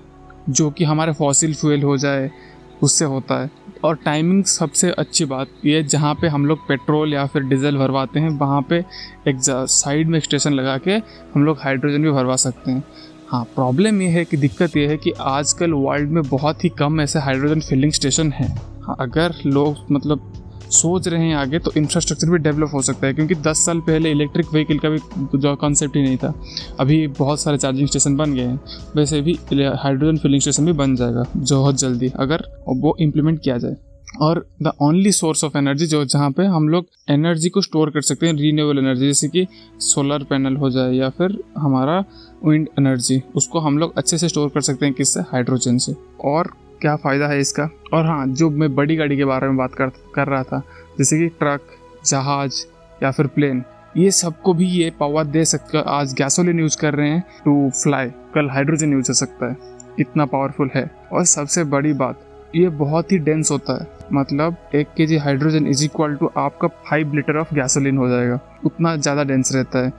जो 0.50 0.69
कि 0.69 0.83
हमारे 0.83 1.13
फॉसिल 1.13 1.53
फ्यूल 1.53 1.83
हो 1.83 1.98
जाए, 1.98 2.29
उससे 2.83 3.05
होता 3.05 3.41
है। 3.41 3.50
और 3.83 3.95
टाइमिंग 4.05 4.43
सबसे 4.45 4.89
अच्छी 4.91 5.25
बात 5.25 5.47
ये 5.65 5.81
जहाँ 5.83 6.13
पे 6.15 6.27
हम 6.27 6.45
लोग 6.45 6.67
पेट्रोल 6.67 7.13
या 7.13 7.25
फिर 7.25 7.43
डीजल 7.43 7.77
भरवाते 7.77 8.19
हैं, 8.19 8.29
वहाँ 8.29 8.61
पे 8.69 8.83
एक 9.27 9.38
साइड 9.41 10.07
में 10.07 10.19
स्टेशन 10.19 10.53
लगा 10.53 10.77
के 10.77 10.91
हम 11.35 11.45
लोग 11.45 11.59
हाइड्रोजन 11.59 12.03
भी 12.03 12.11
भरवा 12.11 12.35
सकते 12.35 12.71
हैं। 12.71 12.83
हाँ 13.29 13.43
प्रॉब्लम 13.55 14.01
ये 14.01 14.07
है 14.09 14.25
कि, 14.25 14.38
दिक्कत 14.38 14.77
ये 14.77 14.88
है 14.88 14.97
कि 14.97 15.11
आजकल 15.21 15.73
वर्ल्ड 15.73 16.09
में 16.09 16.23
बहुत 16.23 16.63
ही 16.63 16.69
कम 16.79 17.01
ऐसे 17.01 17.19
हाइड्रोजन 17.19 17.59
फिलिंग 17.59 17.91
स्टेशन 17.91 18.31
हैं। 18.31 18.50
हाँ 18.81 18.95
अगर 19.00 19.33
लोग 19.45 19.85
मतलब 19.91 20.31
सोच 20.71 21.07
रहे 21.07 21.27
हैं 21.27 21.35
आगे 21.35 21.59
तो 21.59 21.71
इंफ्रास्ट्रक्चर 21.77 22.29
भी 22.29 22.37
डेवलप 22.39 22.69
हो 22.73 22.81
सकता 22.81 23.07
है, 23.07 23.13
क्योंकि 23.13 23.35
10 23.37 23.65
साल 23.65 23.79
पहले 23.81 24.11
इलेक्ट्रिक 24.11 24.53
व्हीकल 24.53 24.77
का 24.77 24.89
भी 24.89 24.97
जो 25.37 25.55
कॉन्सेप्ट 25.55 25.95
ही 25.95 26.03
नहीं 26.03 26.17
था। 26.17 26.33
अभी 26.79 27.05
बहुत 27.09 27.39
सारे 27.39 27.57
चार्जिंग 27.57 27.87
स्टेशन 27.87 28.15
बन 28.15 28.33
गए 28.33 28.41
हैं, 28.41 28.59
वैसे 28.95 29.21
भी 29.21 29.37
हाइड्रोजन 29.53 30.17
फिलिंग 30.17 30.41
स्टेशन 30.41 30.65
भी 30.65 30.73
बन 30.73 30.95
जाएगा 30.95 31.25
बहुत 31.35 31.79
जल्दी, 31.79 32.11
अगर 32.15 32.45
वो 32.67 32.95
इम्प्लीमेंट 33.01 33.39
किया 33.39 33.57
जाए। 33.57 33.75
और 34.21 34.45
the 34.63 34.71
only 34.81 35.11
source 35.11 35.43
of 35.43 35.57
energy 35.57 35.85
जो, 35.87 36.03
जहाँ 36.05 36.31
पे 36.31 36.45
हम 36.45 36.67
लोग 36.69 36.85
एनर्जी 37.09 37.49
को 37.49 37.61
स्टोर 37.61 37.89
कर 37.89 38.01
सकते 38.01 38.27
हैं 38.27 38.33
रीन्यूएबल 38.33 38.79
एनर्जी 38.79 39.07
जैसे 39.07 39.27
कि 39.27 39.45
सोलर 39.81 40.23
पैनल 40.23 40.55
हो 40.55 40.69
जाए, 40.69 40.93
या 40.93 41.09
फिर 41.09 41.37
हमारा 41.57 41.99
विंड 42.45 42.67
एनर्जी 42.79 43.21
उसको 43.35 43.59
हम 43.59 43.77
लोग 43.77 43.97
अच्छे 43.97 44.17
से 44.17 44.29
स्टोर 44.29 44.49
कर 44.49 44.61
सकते 44.61 44.85
हैं 44.85 44.95
किससे? 44.95 45.19
हाइड्रोजन 45.21 45.77
से। 45.77 45.95
और 46.25 46.51
क्या 46.81 46.95
फ़ायदा 46.95 47.27
है 47.27 47.39
इसका? 47.39 47.69
और 47.93 48.05
हाँ 48.05 48.25
जो 48.27 48.50
मैं 48.50 48.73
बड़ी 48.75 48.95
गाड़ी 48.95 49.17
के 49.17 49.25
बारे 49.25 49.47
में 49.47 49.57
बात 49.57 49.73
कर 49.73 49.91
कर 50.15 50.27
रहा 50.27 50.43
था, 50.43 50.61
जैसे 50.97 51.17
कि 51.19 51.27
ट्रक, 51.27 51.61
जहाज़ 52.05 52.63
या 53.03 53.11
फिर 53.11 53.27
प्लेन 53.27 53.63
ये 53.97 54.11
सबको 54.11 54.53
भी 54.53 54.65
ये 54.65 54.89
पावर 55.00 55.25
दे 55.25 55.45
सकता 55.45 55.79
आज 55.79 56.13
गैसोलिन 56.13 56.59
यूज़ 56.59 56.77
कर 56.77 56.93
रहे 56.93 57.09
हैं 57.09 57.23
टू 57.45 57.69
फ्लाई 57.83 58.09
कल 58.35 58.50
हाइड्रोजन 58.50 58.93
यूज़ 58.93 59.07
हो 59.07 59.13
सकता 59.13 59.50
है। 59.50 59.57
इतना 60.00 60.25
पावरफुल 60.25 60.69
है। 60.75 60.89
और 61.11 61.25
सबसे 61.25 61.63
बड़ी 61.63 61.93
बात, 61.93 62.19
ये 62.55 62.69
बहुत 62.69 63.11
ही 63.11 63.17
डेंस 63.17 63.51
होता 63.51 63.73
है। 63.73 64.00
मतलब 64.13 64.56
एक 64.75 64.88
K 64.98 65.06
G 65.06 65.18
hydrogen 65.18 65.68
is 65.68 65.84
equal 65.86 66.15
to 66.15 66.30
आपका 66.38 66.68
फाइव 66.89 67.13
लीटर 67.15 67.38
ऑफ़ 67.38 67.53
गैसोलिन 67.56 67.98
हो 67.98 68.08
जाएगा। 68.10 68.39
उतना 68.65 68.96
ज़्यादा 68.98 69.24
डेंस 69.24 69.51
रहता 69.56 69.80
है। 69.80 69.91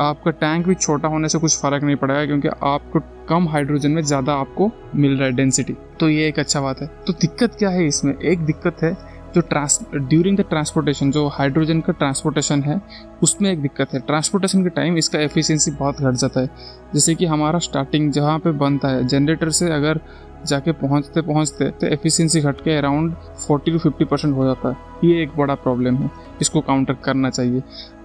आपका 0.00 0.30
टैंक 0.32 0.66
भी 0.66 0.74
छोटा 0.74 1.08
होने 1.08 1.28
से 1.28 1.38
कुछ 1.38 1.58
फ़र्क 1.60 1.84
नहीं 1.84 1.96
पड़ेगा 1.96 2.24
क्योंकि 2.26 2.48
आपको 2.64 3.00
कम 3.28 3.48
हाइड्रोजन 3.48 3.90
में 3.90 4.02
ज़्यादा 4.02 4.34
आपको 4.34 4.70
मिल 4.94 5.16
रहा 5.16 5.28
है 5.28 5.32
डेंसिटी 5.32 5.76
तो 6.00 6.08
ये 6.08 6.28
एक 6.28 6.38
अच्छा 6.38 6.60
बात 6.60 6.80
है। 6.82 6.90
तो 7.06 7.12
दिक्कत 7.12 7.54
क्या 7.58 7.70
है 7.70 7.86
इसमें? 7.86 8.14
एक 8.14 8.44
दिक्कत 8.46 8.82
है 8.82 8.96
जो 9.34 9.40
ट्रांस 9.42 9.78
ड्यूरिंग 9.94 10.36
द 10.38 10.40
ट्रांसपोर्टेशन 10.40 11.10
जो 11.10 11.26
हाइड्रोजन 11.28 11.80
का 11.80 11.92
ट्रांसपोर्टेशन 11.92 12.60
है, 12.62 12.80
उसमें 13.22 13.50
एक 13.52 13.62
दिक्कत 13.62 13.94
है। 13.94 14.00
ट्रांसपोर्टेशन 14.00 14.62
के 14.64 14.68
टाइम 14.70 14.96
इसका 14.98 15.18
एफिशिएंसी 15.20 15.70
बहुत 15.70 16.00
घट 16.00 16.14
जाता 16.14 16.40
है। 16.40 16.50
जैसे 16.94 17.14
कि 17.14 17.26
हमारा 17.26 17.58
स्टार्टिंग 17.60 18.10
जहाँ 18.12 18.38
पे 18.38 18.50
बनता 18.54 18.88
है 18.88 19.06
जनरेटर 19.06 19.50
से 19.50 19.70
अगर 19.72 20.00
जाके 20.46 20.72
पहुँचते 20.72 21.22
पहुँचते 21.22 21.70
तो 21.70 21.86
एफिशिएंसी 21.86 22.40
घट 22.40 22.60
के 22.60 22.76
अराउंड 22.78 23.14
40 23.42 23.72
टू 23.72 23.78
50 23.80 24.04
परसेंट 24.04 24.34
हो 24.36 24.44
जाता 24.44 24.68
है। 24.68 25.08
ये 25.08 25.22
एक 25.22 25.36
बड़ा 25.36 25.54
प्रॉब्लम 25.56 25.96
है, 25.96 26.10
इसको 26.40 26.60
काउंटर 26.60 26.94
करना 27.04 27.30
चाहिए। 27.30 27.62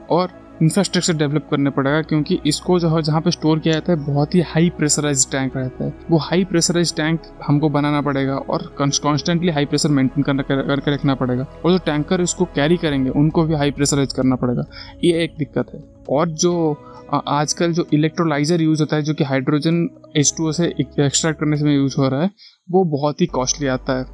और 0.09 0.31
इंफ्रास्ट्रक्चर 0.61 1.13
डेवलप 1.13 1.47
करने 1.51 1.69
पड़ेगा 1.69 2.01
क्योंकि 2.01 2.39
इसको 2.45 2.79
जो 2.79 2.89
है, 2.89 3.01
जहाँ 3.01 3.21
पे 3.21 3.31
स्टोर 3.31 3.59
किया 3.59 3.73
जाता 3.73 3.91
है, 3.91 4.05
बहुत 4.05 4.35
ही 4.35 4.41
हाई 4.41 4.69
प्रेशराइज 4.69 5.31
टैंक 5.31 5.57
रहता 5.57 5.85
है। 5.85 5.93
वो 6.11 6.17
हाई 6.17 6.43
प्रेशराइज 6.43 6.95
टैंक 6.95 7.21
हमको 7.47 7.69
बनाना 7.69 8.01
पड़ेगा 8.01 8.35
और 8.35 8.75
कॉन्स्टेंटली 8.81 9.51
हाई 9.51 9.65
प्रेशर 9.65 9.89
मेंटेन 9.89 10.23
करके 10.23 10.93
रखना 10.93 11.15
पड़ेगा। 11.15 11.47
और 11.65 11.71
जो 11.71 11.77
टैंकर 11.77 12.21
इसको 12.21 12.45
कैरी 12.45 12.77
करेंगे, 12.77 13.09
उनको 13.09 13.43
भी 13.43 13.55
हाई 13.55 13.71
प्रेशराइज 13.71 14.13
करना 14.13 14.35
पड़ेगा। 14.35 14.63
ये 15.03 15.23
एक 15.23 15.35
दिक्कत 15.39 15.65
है। 15.73 15.83
और 16.09 16.29
जो 16.29 16.77
आजकल 17.27 17.73
जो 17.73 17.87
इलेक्ट्रोलाइजर 17.93 18.61
यूज़ 18.61 18.81
होता 18.81 18.95
है, 18.95 19.01
जो 19.01 19.13
कि 19.13 19.23
हाइड्रोजन 19.23 19.87
एच 20.17 20.33
से 20.41 20.65
एक्सट्रैक्ट 20.99 21.39
करने 21.39 21.57
से 21.57 21.75
यूज़ 21.75 21.95
हो 21.97 22.07
रहा 22.09 22.21
है, 22.21 22.31
वो 22.71 22.83
बहुत 22.83 23.21
ही 23.21 23.25
कॉस्टली 23.25 23.67
आता 23.67 23.99
है। 23.99 24.05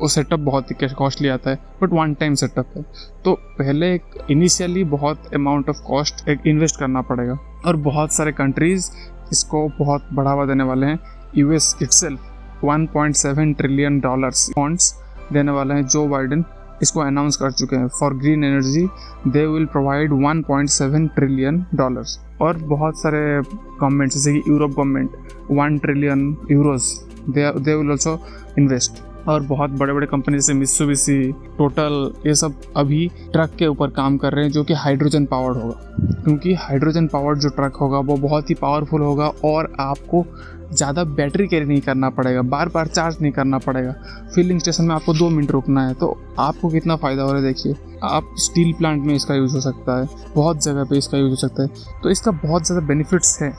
वो 0.00 0.08
सेटअप 0.08 0.40
बहुत 0.40 0.70
ही 0.70 0.88
कॉस्टली 0.94 1.28
आता 1.28 1.50
है 1.50 1.58
बट 1.82 1.92
वन 1.92 2.14
टाइम 2.14 2.34
सेटअप 2.34 2.76
है। 2.76 2.82
तो 3.24 3.34
पहले 3.58 3.92
एक 3.94 4.02
इनिशियली 4.30 4.84
बहुत 4.84 5.34
अमाउंट 5.34 5.68
ऑफ़ 5.68 5.82
कॉस्ट 5.86 6.28
एक 6.28 6.46
इन्वेस्ट 6.46 6.78
करना 6.80 7.00
पड़ेगा। 7.02 7.38
और 7.66 7.76
बहुत 7.76 8.12
सारे 8.12 8.32
कंट्रीज़ 8.32 8.90
इसको 9.32 9.68
बहुत 9.78 10.08
बढ़ावा 10.12 10.44
देने 10.46 10.64
वाले 10.64 10.86
हैं। 10.86 10.98
U 11.36 11.52
S 11.52 11.74
itself 11.90 12.64
one 12.64 12.86
point 12.86 13.14
seven 13.16 13.52
trillion 13.54 14.00
dollars 14.00 14.48
funds 14.50 14.94
देने 15.32 15.52
वाले 15.52 15.74
हैं। 15.74 15.86
जो 15.86 16.06
बाइडन 16.06 16.44
इसको 16.82 17.00
अनाउंस 17.00 17.36
कर 17.36 17.50
चुके 17.50 17.76
हैं। 17.76 17.88
For 18.00 18.14
green 18.14 18.44
energy 18.44 18.86
they 19.26 19.46
will 19.46 19.66
provide 19.66 20.12
1.7 20.12 21.08
trillion 21.14 21.64
dollars 21.74 22.18
और 22.40 22.56
बहुत 22.56 22.98
सारे 22.98 23.20
गवर्नमेंट 23.42 24.12
जैसे 24.12 24.32
कि 24.32 24.42
Europe 24.48 24.70
government 24.70 25.10
1 25.52 25.80
trillion 25.82 26.36
euros 26.50 26.92
they 27.30 27.74
will 27.74 27.90
also 27.90 28.18
invest 28.58 29.02
और 29.28 29.42
बहुत 29.42 29.70
बड़े 29.72 29.92
बड़े 29.92 30.06
कंपनी 30.06 30.36
जैसे 30.36 30.54
मिस्सुबिशी 30.54 31.20
टोटल 31.58 32.12
ये 32.26 32.34
सब 32.34 32.54
अभी 32.76 33.06
ट्रक 33.32 33.54
के 33.58 33.66
ऊपर 33.66 33.90
काम 33.90 34.16
कर 34.18 34.32
रहे 34.32 34.44
हैं, 34.44 34.52
जो 34.52 34.64
कि 34.64 34.74
हाइड्रोजन 34.74 35.24
पावर्ड 35.26 35.56
होगा। 35.56 36.22
क्योंकि 36.24 36.54
हाइड्रोजन 36.54 37.06
पावर्ड 37.06 37.38
जो 37.38 37.48
ट्रक 37.50 37.76
होगा, 37.76 37.98
वो 38.00 38.16
बहुत 38.18 38.50
ही 38.50 38.54
पावरफुल 38.56 39.00
होगा 39.02 39.26
और 39.44 39.72
आपको 39.80 40.24
ज़्यादा 40.72 41.02
बैटरी 41.06 41.46
कैरी 41.48 41.66
नहीं 41.66 41.80
करना 41.80 42.08
पड़ेगा 42.10 42.42
बार 42.44 42.68
बार 42.68 42.86
चार्ज 42.86 43.16
नहीं 43.22 43.32
करना 43.32 43.58
पड़ेगा। 43.58 43.94
फिलिंग 44.34 44.60
स्टेशन 44.60 44.84
में 44.84 44.94
आपको 44.94 45.14
दो 45.14 45.28
मिनट 45.30 45.50
रुकना 45.50 45.86
है 45.86 45.94
तो 45.94 46.16
आपको 46.40 46.68
कितना 46.70 46.96
फ़ायदा 46.96 47.22
हो 47.22 47.32
रहा 47.32 47.40
है, 47.40 47.46
देखिए। 47.46 47.74
आप 48.04 48.34
स्टील 48.40 48.72
प्लांट 48.72 49.04
में 49.04 49.14
इसका 49.14 49.34
यूज़ 49.34 49.54
हो 49.54 49.60
सकता 49.60 50.00
है, 50.00 50.08
बहुत 50.34 50.62
जगह 50.64 50.84
पे 50.84 50.98
इसका 50.98 51.18
यूज़ 51.18 51.30
हो 51.30 51.36
सकता 51.38 51.62
है। 51.62 52.00
तो 52.02 52.10
इसका 52.10 52.30
बहुत 52.32 52.66
ज़्यादा 52.66 52.86
बेनिफिट्स 52.86 53.40
है। 53.42 53.52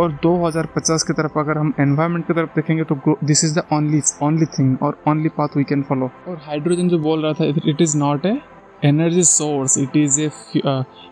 और 0.00 0.12
2050 0.26 1.02
की 1.02 1.12
तरफ़ 1.12 1.38
अगर 1.38 1.58
हम 1.58 1.72
एनवायरनमेंट 1.80 2.26
की 2.26 2.34
तरफ़ 2.34 2.50
देखेंगे 2.56 2.84
तो 2.84 3.16
this 3.24 3.44
is 3.44 3.58
the 3.58 3.62
only 3.72 4.00
only 4.22 4.46
thing 4.46 4.76
और 4.82 4.98
only 5.08 5.28
path 5.28 5.56
we 5.56 5.64
can 5.64 5.82
follow 5.82 6.10
और 6.28 6.40
हाइड्रोजन 6.42 6.88
जो 6.88 6.98
बोल 6.98 7.22
रहा 7.22 7.32
था 7.32 7.44
it 7.70 7.80
is 7.80 7.96
not 7.98 8.26
a 8.26 8.38
energy 8.84 9.22
source 9.22 9.78
it 9.78 9.96
is 9.96 10.20
a 10.20 10.30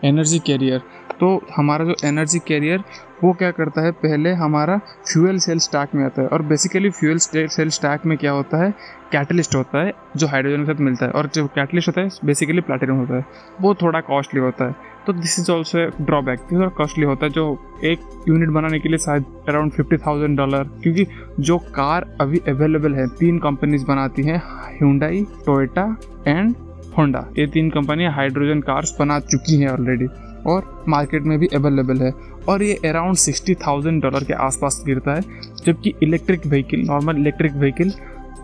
energy 0.05 0.39
carrier 0.39 0.81
तो 1.19 1.29
हमारा 1.55 1.85
जो 1.85 1.95
एनर्जी 2.05 2.39
कैरियर 2.39 2.83
वो 3.23 3.31
क्या 3.33 3.49
करता 3.51 3.81
है? 3.81 3.91
पहले 3.91 4.31
हमारा 4.33 4.77
फ्यूल 5.11 5.37
सेल 5.37 5.59
स्टैक 5.59 5.95
में 5.95 6.03
आता 6.05 6.21
है 6.21 6.27
और 6.27 6.41
बेसिकली 6.41 6.89
फ्यूल 6.89 7.17
सेल 7.17 7.69
स्टैक 7.69 8.05
में 8.05 8.17
क्या 8.17 8.31
होता 8.31 8.63
है? 8.63 8.71
कैटलिस्ट 9.11 9.55
होता 9.55 9.83
है 9.85 9.93
जो 10.17 10.27
हाइड्रोजन 10.27 10.65
के 10.65 10.73
साथ 10.73 10.81
मिलता 10.81 11.05
है 11.05 11.11
और 11.11 11.29
जो 11.35 11.45
कैटलिस्ट 11.47 11.87
होता 11.87 12.01
है 12.01 12.09
बेसिकली 12.25 12.61
प्लेटिनम 12.61 12.95
होता 12.95 13.15
है। 13.15 13.25
वो 13.61 13.73
थोड़ा 13.75 14.01
कॉस्टली 14.01 14.41
होता 14.41 14.65
है। 14.65 14.75
तो 15.09 15.13
दिस 15.13 15.37
इज़ 15.39 15.49
ऑल्सो 15.51 15.85
ड्रॉबैक 16.05 16.39
थोड़ा 16.51 16.67
कॉस्टली 16.77 17.05
होता 17.05 17.25
है, 17.25 17.31
जो 17.31 17.79
एक 17.83 17.99
यूनिट 18.27 18.49
बनाने 18.49 18.79
के 18.79 18.89
लिए 18.89 18.97
शायद 18.97 19.25
अराउंड 19.49 19.71
फिफ्टी 19.71 19.97
थाउज़ेंड 19.97 20.37
डॉलर 20.37 20.63
क्योंकि 20.83 21.05
जो 21.39 21.57
कार 21.75 22.05
अभी 22.21 22.41
अवेलेबल 22.47 22.95
है, 22.95 23.07
तीन 23.09 23.39
कंपनीज़ 23.39 23.85
बनाती 23.85 24.23
हैं 24.23 24.37
ह्यूंडाई 24.69 25.23
टोयोटा 25.45 25.85
एंड 26.27 26.53
होंडा 26.97 27.25
ये 27.39 27.47
तीन 27.47 27.69
कंपनियाँ 27.69 28.11
हाइड्रोजन 28.13 28.61
कार्स 28.61 28.95
बना 28.99 29.19
चुकी 29.21 29.57
हैं 29.61 29.69
ऑलरेडी 29.69 30.07
और 30.47 30.85
मार्केट 30.87 31.23
में 31.23 31.37
भी 31.39 31.47
अवेलेबल 31.55 32.01
है। 32.01 32.11
और 32.49 32.63
ये 32.63 32.79
अराउंड 32.85 33.15
सिक्सटी 33.17 33.55
थाउज़ेंड 33.65 34.01
डॉलर 34.03 34.23
के 34.23 34.33
आसपास 34.45 34.81
गिरता 34.85 35.15
है, 35.15 35.21
जबकि 35.65 35.93
electric 36.03 36.45
vehicle 36.45 36.85
normal 36.87 37.17
electric 37.17 37.55
vehicle 37.55 37.91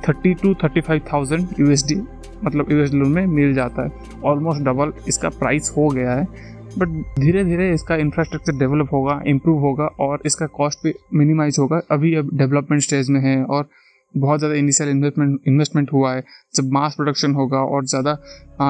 thirty 0.07 0.33
to 0.33 0.53
thirty 0.63 0.81
five 0.81 1.01
thousand 1.13 1.47
you 1.59 2.03
मतलब 2.43 2.71
यू 2.71 3.05
में 3.05 3.25
मिल 3.27 3.53
जाता 3.53 3.83
है। 3.83 4.19
ऑलमोस्ट 4.25 4.61
डबल 4.63 4.91
इसका 5.07 5.29
प्राइस 5.29 5.71
हो 5.77 5.87
गया 5.89 6.13
है। 6.13 6.53
बट 6.77 6.87
धीरे 7.19 7.43
धीरे 7.43 7.69
इसका 7.73 7.95
इंफ्रास्ट्रक्चर 7.97 8.57
डेवलप 8.59 8.93
होगा 8.93 9.21
इम्प्रूव 9.27 9.59
होगा 9.61 9.85
और 10.01 10.21
इसका 10.25 10.45
कॉस्ट 10.55 10.83
भी 10.83 10.93
मिनिमाइज 11.13 11.59
होगा। 11.59 11.81
अभी 11.91 12.13
अब 12.15 12.29
डेवलपमेंट 12.33 12.81
स्टेज 12.83 13.09
में 13.09 13.19
है 13.21 13.43
और 13.45 13.67
बहुत 14.13 14.39
ज़्यादा 14.39 14.55
इनिशियल 14.55 14.89
इन्वेस्टमेंट 14.89 15.47
इन्वेस्टमेंट 15.47 15.91
हुआ 15.93 16.13
है। 16.13 16.23
जब 16.55 16.69
मास 16.73 16.93
प्रोडक्शन 16.95 17.33
होगा 17.33 17.59
और 17.59 17.85
ज़्यादा 17.85 18.13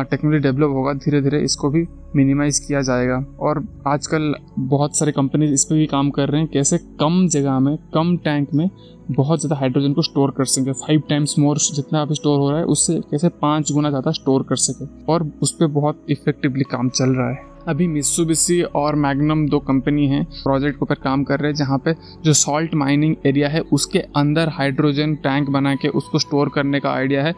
टेक्नोलॉजी 0.03 0.41
डेवलप 0.43 0.69
होगा, 0.69 0.93
धीरे 0.95 1.21
धीरे 1.21 1.39
इसको 1.39 1.69
भी 1.69 1.85
मिनिमाइज 2.15 2.59
किया 2.59 2.81
जाएगा। 2.81 3.17
और 3.39 3.63
आजकल 3.88 4.33
बहुत 4.59 4.97
सारे 4.97 5.12
कंपनीज़ 5.12 5.53
इस 5.53 5.63
पर 5.63 5.75
भी 5.75 5.85
काम 5.85 6.09
कर 6.09 6.29
रहे 6.29 6.41
हैं, 6.41 6.50
कैसे 6.53 6.77
कम 7.00 7.25
जगह 7.27 7.59
में, 7.59 7.77
कम 7.93 8.15
टैंक 8.17 8.53
में 8.53 8.69
बहुत 9.12 9.39
ज़्यादा 9.39 9.55
हाइड्रोजन 9.55 9.93
को 9.93 10.01
स्टोर 10.01 10.31
कर 10.38 10.45
सकें। 10.47 10.71
फाइव 10.75 11.03
टाइम्स 11.09 11.35
मोर 11.39 11.57
जितना 11.57 12.01
अभी 12.01 12.15
स्टोर 12.15 12.39
हो 12.39 12.50
रहा 12.50 12.59
है, 12.59 12.65
उससे 12.65 13.00
कैसे 13.12 13.29
पाँच 13.41 13.71
गुना 13.71 13.89
ज़्यादा 13.89 14.12
स्टोर 14.13 14.45
कर 14.50 14.55
सके। 14.62 14.85
और 15.12 15.31
उस 15.41 15.51
पर 15.51 15.67
बहुत 15.74 16.05
इफेक्टिवली 16.09 16.63
काम 16.71 16.89
चल 16.91 17.09
रहा 17.12 17.29
है। 17.29 17.54
अभी 17.67 17.88
मिस्सुबिशी 17.88 18.62
और 18.75 18.95
मैग्नम 18.95 19.45
दो 19.50 19.60
कंपनी 19.60 20.07
हैं 20.07 20.24
प्रोजेक्ट 20.34 20.75
के 20.75 20.84
ऊपर 20.84 20.95
काम 20.95 21.24
कर 21.24 21.39
रहे 21.39 21.51
हैं, 21.51 21.55
जहाँ 21.55 21.77
पे 21.77 21.93
जो 22.25 22.34
सॉल्ट 22.34 22.74
माइनिंग 22.75 23.15
एरिया 23.25 23.50
है, 23.50 23.60
उसके 23.62 24.00
अंदर 24.15 24.50
हाइड्रोजन 24.50 25.15
टैंक 25.15 25.50
बना 25.50 25.75
के 25.75 25.88
उसको 25.88 26.19
स्टोर 26.19 26.50
करने 26.50 26.79
का 26.79 26.91
आइडिया 26.91 27.24
है 27.24 27.34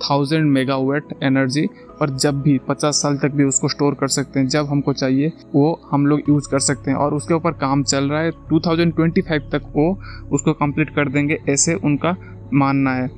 थाउज़ेंड 0.00 0.50
मेगावाट 0.50 1.12
एनर्जी 1.22 1.64
और 2.00 2.10
जब 2.16 2.40
भी 2.42 2.58
50 2.68 3.00
साल 3.02 3.16
तक 3.16 3.30
भी 3.30 3.44
उसको 3.44 3.68
स्टोर 3.68 3.94
कर 3.94 4.08
सकते 4.08 4.40
हैं, 4.40 4.46
जब 4.48 4.66
हमको 4.66 4.92
चाहिए, 4.92 5.32
वो 5.54 5.80
हम 5.90 6.06
लोग 6.06 6.20
यूज़ 6.28 6.48
कर 6.50 6.58
सकते 6.58 6.90
हैं, 6.90 6.98
और 6.98 7.14
उसके 7.14 7.34
ऊपर 7.34 7.52
काम 7.52 7.82
चल 7.82 8.04
रहा 8.04 8.20
है 8.20 8.30
2025 8.52 9.50
तक 9.52 9.72
वो 9.76 9.90
उसको 10.32 10.52
कंप्लीट 10.52 10.90
कर 10.90 11.08
देंगे, 11.08 11.38
ऐसे 11.48 11.74
उनका 11.74 12.16
मानना 12.54 12.90
है। 12.90 13.08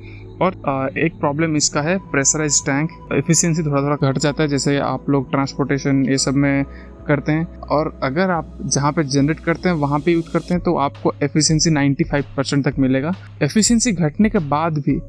और 0.41 0.97
एक 0.97 1.19
प्रॉब्लम 1.19 1.55
इसका 1.55 1.81
है 1.81 1.97
प्रेशराइज 2.11 2.61
टैंक 2.65 2.89
एफिशिएंसी 3.13 3.63
थोड़ा 3.63 3.81
थोड़ा 3.81 4.11
घट 4.11 4.17
जाता 4.17 4.43
है, 4.43 4.49
जैसे 4.49 4.77
आप 4.77 5.09
लोग 5.09 5.29
ट्रांसपोर्टेशन 5.31 6.05
ये 6.09 6.17
सब 6.17 6.35
में 6.35 6.65
करते 7.07 7.31
हैं। 7.31 7.45
और 7.45 7.99
अगर 8.03 8.29
आप 8.31 8.57
जहाँ 8.65 8.91
पे 8.91 9.03
जनरेट 9.03 9.39
करते 9.39 9.69
हैं, 9.69 9.75
वहाँ 9.75 9.99
पे 9.99 10.11
यूज़ 10.11 10.31
करते 10.33 10.53
हैं 10.53 10.63
तो 10.63 10.75
आपको 10.77 11.13
एफिशिएंसी 11.23 11.69
95 11.69 12.25
परसेंट 12.37 12.63
तक 12.65 12.79
मिलेगा। 12.79 13.13
एफिशिएंसी 13.43 13.91
घटने 13.91 14.29
के 14.29 14.39
बाद 14.39 14.77
भी 14.77 14.99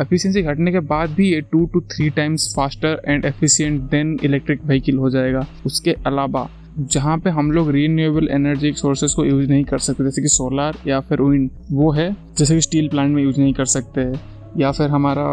एफिशिएंसी 0.00 0.42
घटने 0.42 0.72
के 0.72 0.80
बाद 0.80 1.10
भी 1.10 1.28
ये 1.30 1.40
two 1.40 1.64
two 1.66 1.80
three 1.80 2.10
times 2.10 2.52
faster 2.56 3.00
and 3.08 3.24
efficient 3.24 3.80
than 3.80 4.18
electric 4.24 4.64
vehicle 4.64 4.96
हो 4.96 5.10
जाएगा। 5.10 5.46
उसके 5.66 5.94
अलावा, 6.06 6.48
जहाँ 6.78 7.18
पे 7.18 7.30
हम 7.30 7.52
लोग 7.52 7.70
रीन्यूएबल 7.70 8.28
एनर्जी 8.28 8.72
सोर्सेज 8.72 9.12
को 9.14 9.24
यूज़ 9.24 9.48
नहीं 9.48 9.64
कर 9.64 9.78
सकते, 9.78 10.04
जैसे 10.04 10.22
कि 10.22 10.28
सोलर 10.28 10.76
या 10.86 11.00
फिर 11.00 11.22
विंड 11.22 11.50
वो 11.70 11.90
है, 11.92 12.10
जैसे 12.38 12.54
कि 12.54 12.60
स्टील 12.60 12.88
प्लांट 12.88 13.14
में 13.14 13.22
यूज़ 13.22 13.40
नहीं 13.40 13.54
कर 13.54 13.64
सकते। 13.64 14.33
या 14.56 14.70
फिर 14.72 14.90
हमारा 14.90 15.24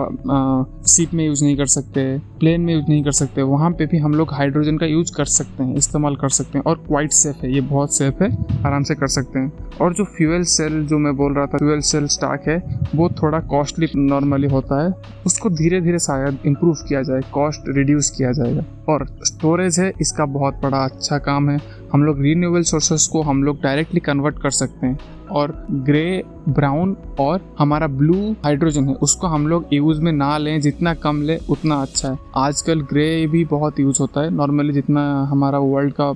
सीप 0.87 1.13
में 1.13 1.25
यूज़ 1.25 1.43
नहीं 1.43 1.55
कर 1.57 1.65
सकते 1.67 2.05
प्लेन 2.39 2.61
में 2.61 2.73
यूज़ 2.73 2.85
नहीं 2.89 3.03
कर 3.03 3.11
सकते, 3.11 3.41
वहाँ 3.41 3.71
पे 3.71 3.85
भी 3.85 3.97
हम 3.97 4.13
लोग 4.13 4.33
हाइड्रोजन 4.33 4.77
का 4.77 4.85
यूज़ 4.85 5.11
कर 5.15 5.25
सकते 5.27 5.63
हैं, 5.63 5.75
इस्तेमाल 5.75 6.15
कर 6.15 6.29
सकते 6.29 6.57
हैं 6.57 6.65
और 6.65 6.75
क्वाइट 6.87 7.11
सेफ़ 7.13 7.45
है, 7.45 7.53
ये 7.53 7.61
बहुत 7.63 7.97
सेफ़ 7.97 8.23
है, 8.23 8.31
आराम 8.65 8.83
से 8.83 8.95
कर 8.95 9.07
सकते 9.07 9.39
हैं। 9.39 9.77
और 9.81 9.93
जो 9.93 10.03
फ्यूल 10.17 10.43
सेल 10.45 10.85
जो 10.87 10.97
मैं 10.97 11.15
बोल 11.17 11.33
रहा 11.33 11.45
था 11.45 11.57
फ्यूल 11.57 11.79
सेल 11.81 12.05
स्टाक 12.07 12.47
है, 12.47 12.57
वो 12.95 13.09
थोड़ा 13.21 13.39
कॉस्टली 13.49 13.87
नॉर्मली 13.95 14.47
होता 14.47 14.83
है, 14.83 14.93
उसको 15.25 15.49
धीरे 15.51 15.81
धीरे 15.81 15.99
शायद 15.99 16.37
इम्प्रूव 16.45 16.75
किया 16.87 17.01
जाए 17.01 17.21
कॉस्ट 17.33 17.69
रिड्यूस 17.75 18.09
किया 18.09 18.31
जाएगा। 18.31 18.63
और 18.89 19.05
स्टोरेज 19.23 19.79
है, 19.79 19.91
इसका 20.01 20.25
बहुत 20.27 20.59
बड़ा 20.63 20.83
अच्छा 20.85 21.17
काम 21.19 21.49
है 21.49 21.59
हम 21.93 22.03
लोग 22.03 22.21
रीन्यूएबल 22.21 22.63
सोर्सेस 22.63 23.07
को 23.07 23.21
हम 23.21 23.43
लोग 23.43 23.61
डायरेक्टली 23.61 23.99
कन्वर्ट 23.99 24.39
कर 24.41 24.51
सकते 24.51 24.87
हैं। 24.87 24.99
और 25.31 25.51
ग्रे 25.81 26.23
ब्राउन 26.49 26.95
और 27.19 27.41
हमारा 27.59 27.87
ब्लू 27.89 28.31
हाइड्रोजन 28.43 28.87
है, 28.87 28.93
उसको 28.95 29.27
हम 29.27 29.47
लोग 29.47 29.65
यूज़ 29.73 30.01
में 30.01 30.11
ना 30.11 30.37
लें, 30.37 30.59
जितना 30.61 30.93
कम 30.95 31.21
ले, 31.21 31.37
उतना 31.49 31.75
अच्छा 31.75 32.09
है। 32.09 32.17
आजकल 32.37 32.81
ग्रे 32.83 33.27
भी 33.27 33.43
बहुत 33.45 33.79
यूज़ 33.79 33.97
होता 34.01 34.21
है। 34.21 34.29
नॉर्मली 34.29 34.73
जितना 34.73 35.03
हमारा 35.29 35.59
वर्ल्ड 35.59 35.93
का 35.99 36.09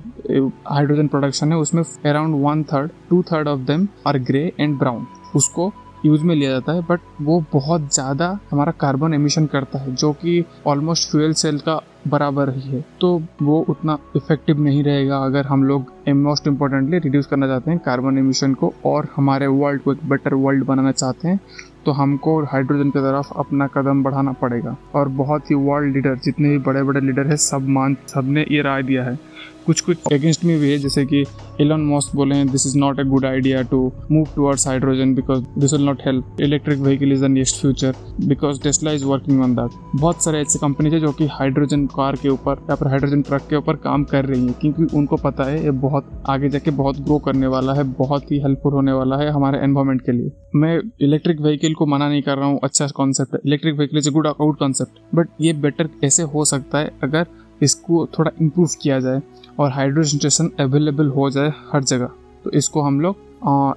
हाइड्रोजन 0.70 1.06
प्रोडक्शन 1.06 1.52
है, 1.52 1.58
उसमें 1.58 1.82
around 1.82 2.42
one 2.44 2.62
third 2.64 2.90
two 3.10 3.22
third 3.32 3.48
of 3.48 3.60
them 3.62 3.88
are 4.06 4.18
grey 4.20 4.52
and 4.60 4.78
brown 4.78 5.06
उसको 5.36 5.72
यूज़ 6.06 6.22
में 6.24 6.34
लिया 6.34 6.50
जाता 6.50 6.72
है 6.72 6.82
बट 6.90 7.00
वो 7.22 7.44
बहुत 7.52 7.92
ज़्यादा 7.94 8.38
हमारा 8.50 8.72
कार्बन 8.80 9.14
एमिशन 9.14 9.46
करता 9.46 9.78
है, 9.78 9.94
जो 9.94 10.12
कि 10.12 10.44
ऑलमोस्ट 10.66 11.10
फ्यूल 11.10 11.32
सेल 11.34 11.58
का 11.58 11.80
बराबर 12.06 12.50
ही 12.50 12.60
है। 12.62 12.84
तो 13.00 13.10
वो 13.42 13.58
उतना 13.68 13.98
इफ़ेक्टिव 14.16 14.60
नहीं 14.60 14.82
रहेगा 14.84 15.18
अगर 15.24 15.46
हम 15.46 15.64
लोग 15.64 15.92
मोस्ट 16.16 16.46
इम्पोर्टेंटली 16.46 16.98
रिड्यूस 16.98 17.26
करना 17.26 17.46
चाहते 17.46 17.70
हैं 17.70 17.80
कार्बन 17.84 18.18
एमिशन 18.18 18.54
को 18.54 18.72
और 18.86 19.08
हमारे 19.16 19.46
वर्ल्ड 19.46 19.82
को 19.82 19.92
एक 19.92 20.08
बेटर 20.08 20.34
वर्ल्ड 20.36 20.64
बनाना 20.64 20.92
चाहते 20.92 21.28
हैं 21.28 21.40
तो 21.86 21.92
हमको 21.92 22.38
हाइड्रोजन 22.44 22.90
की 22.90 22.98
तरफ़ 22.98 23.32
अपना 23.38 23.66
कदम 23.66 24.02
बढ़ाना 24.02 24.32
पड़ेगा। 24.32 24.76
और 24.94 25.08
बहुत 25.18 25.50
ही 25.50 25.54
वर्ल्ड 25.56 25.94
लीडर 25.94 26.14
जितने 26.16 26.48
भी 26.48 26.58
बड़े 26.58 26.82
बड़े 26.82 27.00
लीडर 27.00 27.26
हैं, 27.26 27.36
सब 27.36 27.68
मान 27.68 27.96
सबने 28.08 28.46
ये 28.50 28.62
राय 28.62 28.82
दिया 28.82 29.04
है। 29.04 29.18
कुछ 29.66 29.80
कुछ 29.80 30.12
अगेंस्ट 30.12 30.44
में 30.44 30.58
भी 30.58 30.70
है, 30.70 30.78
जैसे 30.78 31.04
कि 31.06 31.24
एलन 31.60 31.80
मॉस 31.82 32.10
बोले 32.14 32.34
हैं 32.34 32.48
this 32.48 32.66
is 32.66 32.76
not 32.78 33.00
a 33.00 33.02
good 33.04 33.24
idea 33.24 33.62
to 33.64 33.80
move 34.12 34.26
towards 34.34 34.66
hydrogen 34.68 35.14
because 35.14 35.44
this 35.58 35.72
will 35.72 35.84
not 35.86 36.02
help 36.06 36.40
electric 36.40 36.78
vehicle 36.80 37.12
is 37.12 37.24
the 37.24 37.30
next 37.30 37.60
future 37.60 37.94
because 38.26 38.60
Tesla 38.62 38.92
is 38.92 39.04
working 39.04 39.42
on 39.42 39.54
that 39.54 39.78
बहुत 39.96 40.22
सारे 40.24 40.40
ऐसे 40.40 40.58
कंपनी 40.58 40.90
है 40.90 41.00
जो 41.00 41.12
कि 41.12 41.26
हाइड्रोजन 41.32 41.86
कार 41.88 42.16
के 42.22 42.28
ऊपर, 42.28 42.66
या 42.70 42.74
फिर 42.74 42.88
हाइड्रोजन 42.88 43.22
ट्रक 43.22 43.46
के 43.50 43.56
ऊपर 43.56 43.76
काम 43.78 44.04
कर 44.04 44.24
रही 44.24 44.46
है, 44.46 44.52
क्योंकि 44.60 44.96
उनको 44.96 45.16
पता 45.18 45.44
है 45.44 45.62
ये 45.64 45.70
बहुत 45.82 46.10
आगे 46.28 46.48
जाके 46.48 46.70
बहुत 46.72 47.00
ग्रो 47.00 47.18
करने 47.18 47.46
वाला 47.46 47.74
है, 47.74 47.84
बहुत 47.94 48.30
ही 48.32 48.38
हेल्पफुल 48.40 48.72
होने 48.72 48.92
वाला 48.92 49.16
है 49.16 49.30
हमारे 49.30 49.58
एनवायरमेंट 49.64 50.02
के 50.02 50.12
लिए। 50.12 50.32
मैं 50.54 50.78
इलेक्ट्रिक 51.02 51.40
व्हीकल 51.40 51.74
को 51.74 51.86
मना 51.86 52.08
नहीं 52.08 52.22
कर 52.22 52.36
रहा 52.36 52.46
हूँ 52.46 52.60
अच्छा 52.64 52.86
कॉन्सेप्ट 52.96 53.34
है। 53.34 53.40
Electric 53.46 53.76
vehicle 53.76 53.98
is 53.98 54.08
a 54.08 54.12
good 54.12 54.28
good 54.38 54.56
concept 54.58 55.00
but 55.14 55.28
ये 55.40 55.52
बेटर 55.62 55.88
ऐसे 56.04 56.22
हो 56.34 56.44
सकता 56.44 56.78
है 56.78 56.92
अगर 57.02 57.26
इसको 57.62 58.06
थोड़ा 58.18 58.30
इम्प्रूव 58.40 58.68
किया 58.82 59.00
जाए 59.00 59.20
और 59.58 59.70
हाइड्रोजन 59.70 60.18
स्टेशन 60.18 60.50
अवेलेबल 60.60 61.08
हो 61.08 61.30
जाए 61.30 61.52
हर 61.72 61.84
जगह। 61.84 62.10
तो 62.44 62.50
इसको 62.50 62.80
हम 62.80 63.00
लोग 63.00 63.16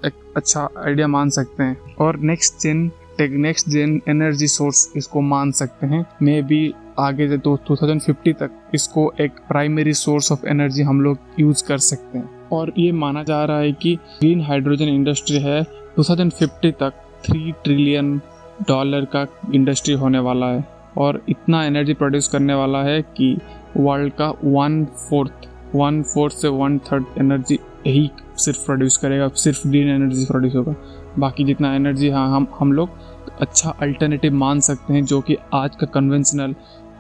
एक 0.06 0.14
अच्छा 0.38 0.70
आइडिया 0.78 1.08
मान 1.08 1.30
सकते 1.30 1.64
हैं। 1.64 1.96
और 2.02 2.18
next 2.20 2.62
gen 2.62 2.88
tech 3.18 3.32
next 3.32 3.70
gen 3.70 4.02
energy 4.10 4.48
source 4.48 4.92
इसको 4.96 5.22
मान 5.22 5.52
सकते 5.52 5.88
हैं। 5.88 6.06
मे 6.22 6.42
बी 6.42 6.74
आगे 7.00 7.28
से 7.30 7.38
तो 7.38 7.58
2050 7.68 8.34
तक 8.34 8.52
इसको 8.74 9.12
एक 9.22 9.32
प्राइमरी 9.32 9.94
सोर्स 9.94 10.32
ऑफ़ 10.32 10.46
एनर्जी 10.48 10.84
हम 10.84 11.02
लोग 11.02 11.18
यूज़ 11.40 11.64
कर 11.68 11.78
सकते 11.78 12.18
हैं। 12.18 12.30
और 12.52 12.74
ये 12.78 12.92
माना 12.92 13.24
जा 13.24 13.44
रहा 13.46 13.60
है 13.60 13.72
कि 13.72 13.96
ग्रीन 13.96 14.42
हाइड्रोजन 14.42 14.86
इंडस्ट्री 14.86 15.40
है। 15.40 15.62
2050 16.00 16.72
तक 16.72 16.94
थ्री 17.26 17.52
ट्रिलियन 17.52 18.18
डॉलर 18.68 19.06
का 19.06 19.26
इंडस्ट्री 19.54 19.94
होने 19.94 20.20
वाला 20.20 20.46
है। 20.46 20.68
और 20.98 21.22
इतना 21.30 21.64
एनर्जी 21.66 21.94
प्रोड्यूस 21.94 22.28
करने 22.28 22.54
वाला 22.54 22.84
है 22.84 23.02
कि 23.02 23.38
वर्ल्ड 23.78 24.14
का 24.14 24.30
वन 24.44 24.84
फोर्थ 25.10 25.48
वन 25.76 26.02
फोर्थ 26.04 26.36
से 26.36 26.48
वन 26.48 26.78
थर्ड 26.92 27.06
एनर्जी 27.20 27.60
ही 27.86 28.10
सिर्फ़ 28.38 28.66
प्रोड्यूस 28.66 28.98
करेगा, 28.98 29.28
सिर्फ़ 29.28 29.68
ग्रीन 29.68 29.90
एनर्जी 29.90 30.26
प्रोड्यूस 30.26 30.56
होगा। 30.56 30.76
बाकी 31.20 31.44
जितना 31.44 31.74
एनर्जी 31.76 32.10
हाँ 32.10 32.28
हम 32.36 32.48
हम 32.60 32.74
लोग 32.74 32.90
अच्छा 33.42 33.70
अल्टरनेटिव 33.82 34.34
मान 34.36 34.60
सकते 34.60 34.94
हैं 34.94 35.04
जो 35.06 35.20
कि 35.22 35.38
आज 35.54 35.76
का 35.76 35.88
कन्वेंशनल 35.94 36.56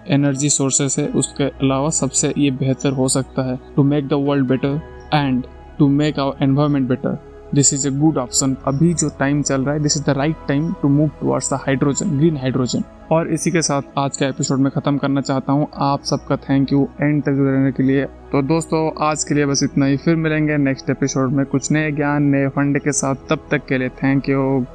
एनर्जी 0.09 0.49
सोर्सेस 0.49 0.97
है। 0.99 1.07
उसके 1.09 1.43
अलावा 1.43 1.89
सबसे 1.89 2.33
ये 2.37 2.51
बेहतर 2.51 2.93
हो 2.93 3.07
सकता 3.07 3.49
है 3.49 3.57
to 3.75 3.83
make 3.83 4.07
the 4.07 4.13
world 4.27 4.47
better 4.47 4.79
and 5.13 5.43
to 5.79 5.87
make 5.89 6.19
our 6.19 6.43
environment 6.43 6.87
better 6.89 7.17
this 7.55 7.73
is 7.73 7.87
a 7.87 7.91
good 7.99 8.17
option 8.17 8.55
अभी 8.67 8.93
जो 8.93 9.09
टाइम 9.19 9.41
चल 9.41 9.63
रहा 9.63 9.73
है 9.73 9.81
this 9.83 9.97
is 9.97 10.03
the 10.05 10.17
right 10.17 10.47
time 10.47 10.71
to 10.81 10.89
move 10.89 11.09
towards 11.19 11.53
the 11.53 11.59
hydrogen 11.65 12.17
green 12.17 12.37
hydrogen 12.37 12.83
और 13.11 13.27
इसी 13.27 13.51
के 13.51 13.61
साथ 13.61 13.81
आज 13.97 14.17
का 14.17 14.27
एपिसोड 14.27 14.59
में 14.59 14.71
ख़त्म 14.71 14.97
करना 14.97 15.21
चाहता 15.21 15.53
हूँ। 15.53 15.67
आप 15.77 16.03
सबका 16.03 16.35
थैंक 16.35 16.73
यू 16.73 16.89
एंड 17.01 17.21
तक 17.21 17.27
रहने 17.27 17.71
के 17.71 17.83
लिए। 17.83 18.05
तो 18.05 18.41
दोस्तों, 18.41 18.91
आज 19.05 19.23
के 19.23 19.35
लिए 19.35 19.45
बस 19.45 19.63
इतना 19.63 19.85
ही। 19.85 19.97
फिर 19.97 20.15
मिलेंगे 20.15 20.57
नेक्स्ट 20.57 20.89
एपिसोड 20.89 21.31
में 21.31 21.45
कुछ 21.45 21.71
नए 21.71 21.91
ज्ञान, 21.91 22.23
नए 22.23 22.47
फंड 22.47 22.79
के 22.79 22.91
साथ। 22.91 23.15
तब 23.29 23.47
तक 23.51 23.65
के 23.65 23.77
लिए 23.77 23.89
थैंक 23.89 24.29
यू 24.29 24.65